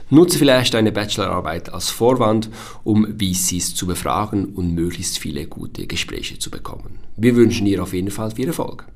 Nutze 0.10 0.38
vielleicht 0.38 0.73
deine 0.73 0.91
Bachelorarbeit 0.91 1.73
als 1.73 1.89
Vorwand, 1.89 2.49
um 2.84 3.06
VCs 3.17 3.75
zu 3.75 3.86
befragen 3.86 4.45
und 4.45 4.73
möglichst 4.73 5.19
viele 5.19 5.45
gute 5.45 5.88
Gespräche 5.88 6.39
zu 6.39 6.49
bekommen. 6.51 6.99
Wir 7.15 7.36
wünschen 7.36 7.65
dir 7.65 7.84
auf 7.84 7.93
jeden 7.93 8.12
Fall 8.12 8.32
viel 8.32 8.47
Erfolg. 8.47 8.88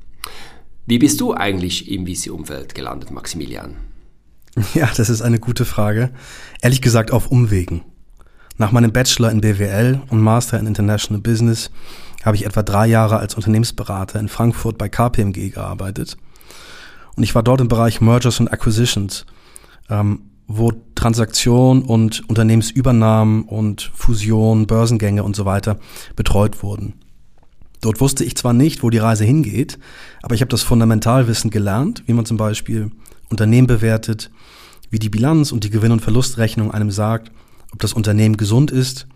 Wie 0.87 0.99
bist 0.99 1.19
du 1.19 1.33
eigentlich 1.33 1.89
im 1.89 2.05
VC-Umfeld 2.05 2.75
gelandet, 2.75 3.11
Maximilian? 3.11 3.77
Ja, 4.73 4.89
das 4.95 5.09
ist 5.09 5.21
eine 5.21 5.39
gute 5.39 5.65
Frage. 5.65 6.11
Ehrlich 6.61 6.81
gesagt 6.81 7.11
auf 7.11 7.27
Umwegen. 7.27 7.81
Nach 8.57 8.71
meinem 8.71 8.93
Bachelor 8.93 9.31
in 9.31 9.41
BWL 9.41 10.01
und 10.09 10.21
Master 10.21 10.57
in 10.57 10.65
International 10.65 11.21
Business 11.21 11.71
habe 12.23 12.37
ich 12.37 12.45
etwa 12.45 12.63
drei 12.63 12.87
Jahre 12.87 13.17
als 13.17 13.35
Unternehmensberater 13.35 14.17
in 14.19 14.29
Frankfurt 14.29 14.77
bei 14.77 14.87
KPMG 14.87 15.49
gearbeitet. 15.49 16.15
Und 17.17 17.23
ich 17.23 17.35
war 17.35 17.43
dort 17.43 17.61
im 17.61 17.67
Bereich 17.67 17.99
Mergers 17.99 18.39
und 18.39 18.47
Acquisitions, 18.47 19.25
ähm, 19.89 20.21
wo 20.47 20.71
Transaktionen 20.93 21.83
und 21.83 22.29
Unternehmensübernahmen 22.29 23.43
und 23.43 23.91
Fusionen, 23.93 24.67
Börsengänge 24.67 25.23
und 25.23 25.35
so 25.35 25.45
weiter 25.45 25.79
betreut 26.15 26.63
wurden. 26.63 26.93
Dort 27.81 28.01
wusste 28.01 28.23
ich 28.23 28.35
zwar 28.35 28.53
nicht, 28.53 28.83
wo 28.83 28.89
die 28.89 28.97
Reise 28.97 29.25
hingeht, 29.25 29.77
aber 30.21 30.35
ich 30.35 30.41
habe 30.41 30.49
das 30.49 30.63
Fundamentalwissen 30.63 31.51
gelernt, 31.51 32.03
wie 32.07 32.13
man 32.13 32.25
zum 32.25 32.37
Beispiel 32.37 32.91
Unternehmen 33.29 33.67
bewertet, 33.67 34.31
wie 34.89 34.99
die 34.99 35.09
Bilanz 35.09 35.51
und 35.51 35.63
die 35.63 35.69
Gewinn- 35.69 35.91
und 35.91 36.01
Verlustrechnung 36.01 36.71
einem 36.71 36.91
sagt, 36.91 37.31
ob 37.71 37.79
das 37.79 37.93
Unternehmen 37.93 38.37
gesund 38.37 38.71
ist 38.71 39.07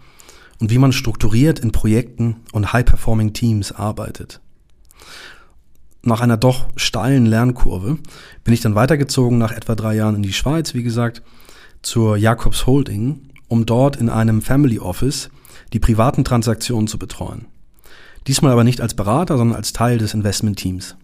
und 0.59 0.71
wie 0.71 0.77
man 0.77 0.91
strukturiert 0.91 1.59
in 1.59 1.71
Projekten 1.71 2.37
und 2.51 2.73
High-Performing 2.73 3.33
Teams 3.33 3.71
arbeitet. 3.71 4.41
Nach 6.01 6.21
einer 6.21 6.37
doch 6.37 6.67
steilen 6.75 7.25
Lernkurve 7.25 7.97
bin 8.43 8.53
ich 8.53 8.61
dann 8.61 8.75
weitergezogen 8.75 9.37
nach 9.37 9.51
etwa 9.51 9.75
drei 9.75 9.95
Jahren 9.95 10.15
in 10.15 10.23
die 10.23 10.33
Schweiz, 10.33 10.73
wie 10.73 10.83
gesagt, 10.83 11.21
zur 11.81 12.17
Jacobs 12.17 12.65
Holding, 12.65 13.29
um 13.47 13.65
dort 13.65 13.97
in 13.97 14.09
einem 14.09 14.41
Family 14.41 14.79
Office 14.79 15.29
die 15.73 15.79
privaten 15.79 16.23
Transaktionen 16.23 16.87
zu 16.87 16.97
betreuen. 16.97 17.45
Diesmal 18.27 18.51
aber 18.51 18.63
nicht 18.63 18.81
als 18.81 18.93
Berater, 18.93 19.37
sondern 19.37 19.57
als 19.57 19.73
Teil 19.73 19.97
des 19.97 20.13
Investmentteams. 20.13 20.95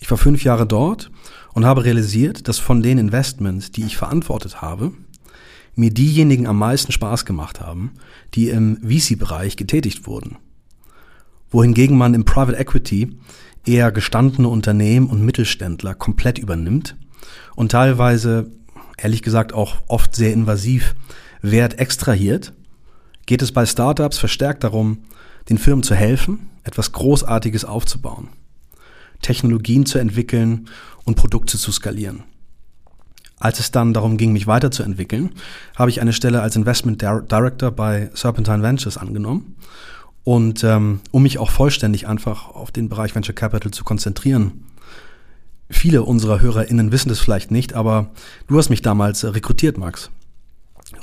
Ich 0.00 0.10
war 0.10 0.18
fünf 0.18 0.44
Jahre 0.44 0.66
dort 0.66 1.10
und 1.52 1.64
habe 1.64 1.84
realisiert, 1.84 2.48
dass 2.48 2.58
von 2.58 2.82
den 2.82 2.98
Investments, 2.98 3.70
die 3.70 3.84
ich 3.84 3.96
verantwortet 3.96 4.60
habe, 4.60 4.92
mir 5.76 5.90
diejenigen 5.90 6.46
am 6.46 6.58
meisten 6.58 6.92
Spaß 6.92 7.24
gemacht 7.24 7.60
haben, 7.60 7.92
die 8.34 8.48
im 8.48 8.78
VC-Bereich 8.82 9.56
getätigt 9.56 10.06
wurden. 10.06 10.36
Wohingegen 11.50 11.96
man 11.96 12.14
im 12.14 12.24
Private 12.24 12.58
Equity 12.58 13.16
eher 13.64 13.92
gestandene 13.92 14.48
Unternehmen 14.48 15.06
und 15.06 15.24
Mittelständler 15.24 15.94
komplett 15.94 16.38
übernimmt 16.38 16.96
und 17.56 17.72
teilweise, 17.72 18.50
ehrlich 18.96 19.22
gesagt, 19.22 19.52
auch 19.52 19.76
oft 19.88 20.14
sehr 20.14 20.32
invasiv 20.32 20.94
Wert 21.42 21.78
extrahiert, 21.78 22.52
geht 23.26 23.42
es 23.42 23.52
bei 23.52 23.66
Startups 23.66 24.18
verstärkt 24.18 24.64
darum, 24.64 24.98
den 25.48 25.58
Firmen 25.58 25.82
zu 25.82 25.94
helfen, 25.94 26.50
etwas 26.64 26.92
Großartiges 26.92 27.64
aufzubauen, 27.64 28.28
Technologien 29.22 29.86
zu 29.86 29.98
entwickeln 29.98 30.68
und 31.04 31.16
Produkte 31.16 31.58
zu 31.58 31.72
skalieren. 31.72 32.24
Als 33.38 33.60
es 33.60 33.70
dann 33.70 33.92
darum 33.92 34.16
ging, 34.16 34.32
mich 34.32 34.46
weiterzuentwickeln, 34.46 35.32
habe 35.76 35.90
ich 35.90 36.00
eine 36.00 36.12
Stelle 36.12 36.40
als 36.40 36.56
Investment 36.56 37.02
Director 37.02 37.70
bei 37.70 38.10
Serpentine 38.14 38.62
Ventures 38.62 38.96
angenommen. 38.96 39.56
Und 40.22 40.64
ähm, 40.64 41.00
um 41.10 41.22
mich 41.24 41.38
auch 41.38 41.50
vollständig 41.50 42.08
einfach 42.08 42.48
auf 42.48 42.70
den 42.70 42.88
Bereich 42.88 43.14
Venture 43.14 43.34
Capital 43.34 43.72
zu 43.72 43.84
konzentrieren. 43.84 44.64
Viele 45.68 46.02
unserer 46.02 46.40
HörerInnen 46.40 46.92
wissen 46.92 47.10
das 47.10 47.20
vielleicht 47.20 47.50
nicht, 47.50 47.74
aber 47.74 48.10
du 48.46 48.56
hast 48.56 48.70
mich 48.70 48.80
damals 48.80 49.24
rekrutiert, 49.24 49.76
Max. 49.76 50.10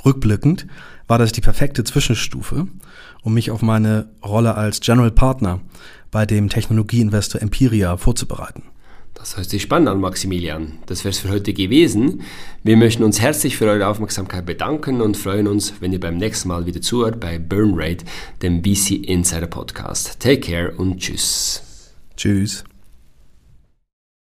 Rückblickend 0.04 0.66
war 1.06 1.18
das 1.18 1.30
die 1.30 1.40
perfekte 1.40 1.84
Zwischenstufe, 1.84 2.66
um 3.22 3.34
mich 3.34 3.50
auf 3.50 3.62
meine 3.62 4.08
Rolle 4.24 4.54
als 4.54 4.80
General 4.80 5.10
Partner 5.10 5.60
bei 6.10 6.26
dem 6.26 6.48
Technologieinvestor 6.48 7.40
Empiria 7.40 7.96
vorzubereiten. 7.96 8.64
Das 9.14 9.36
hört 9.36 9.50
sich 9.50 9.62
spannend 9.62 9.88
an, 9.88 10.00
Maximilian. 10.00 10.78
Das 10.86 11.04
wäre 11.04 11.10
es 11.10 11.20
für 11.20 11.30
heute 11.30 11.52
gewesen. 11.52 12.22
Wir 12.64 12.76
möchten 12.76 13.04
uns 13.04 13.20
herzlich 13.20 13.56
für 13.56 13.66
eure 13.66 13.86
Aufmerksamkeit 13.86 14.46
bedanken 14.46 15.00
und 15.00 15.16
freuen 15.16 15.46
uns, 15.46 15.74
wenn 15.80 15.92
ihr 15.92 16.00
beim 16.00 16.16
nächsten 16.16 16.48
Mal 16.48 16.66
wieder 16.66 16.80
zuhört 16.80 17.20
bei 17.20 17.38
Burn 17.38 17.74
Rate, 17.76 18.04
dem 18.40 18.62
BC 18.62 19.04
Insider 19.06 19.46
Podcast. 19.46 20.18
Take 20.18 20.40
care 20.40 20.72
und 20.76 20.98
tschüss. 20.98 21.62
Tschüss. 22.16 22.64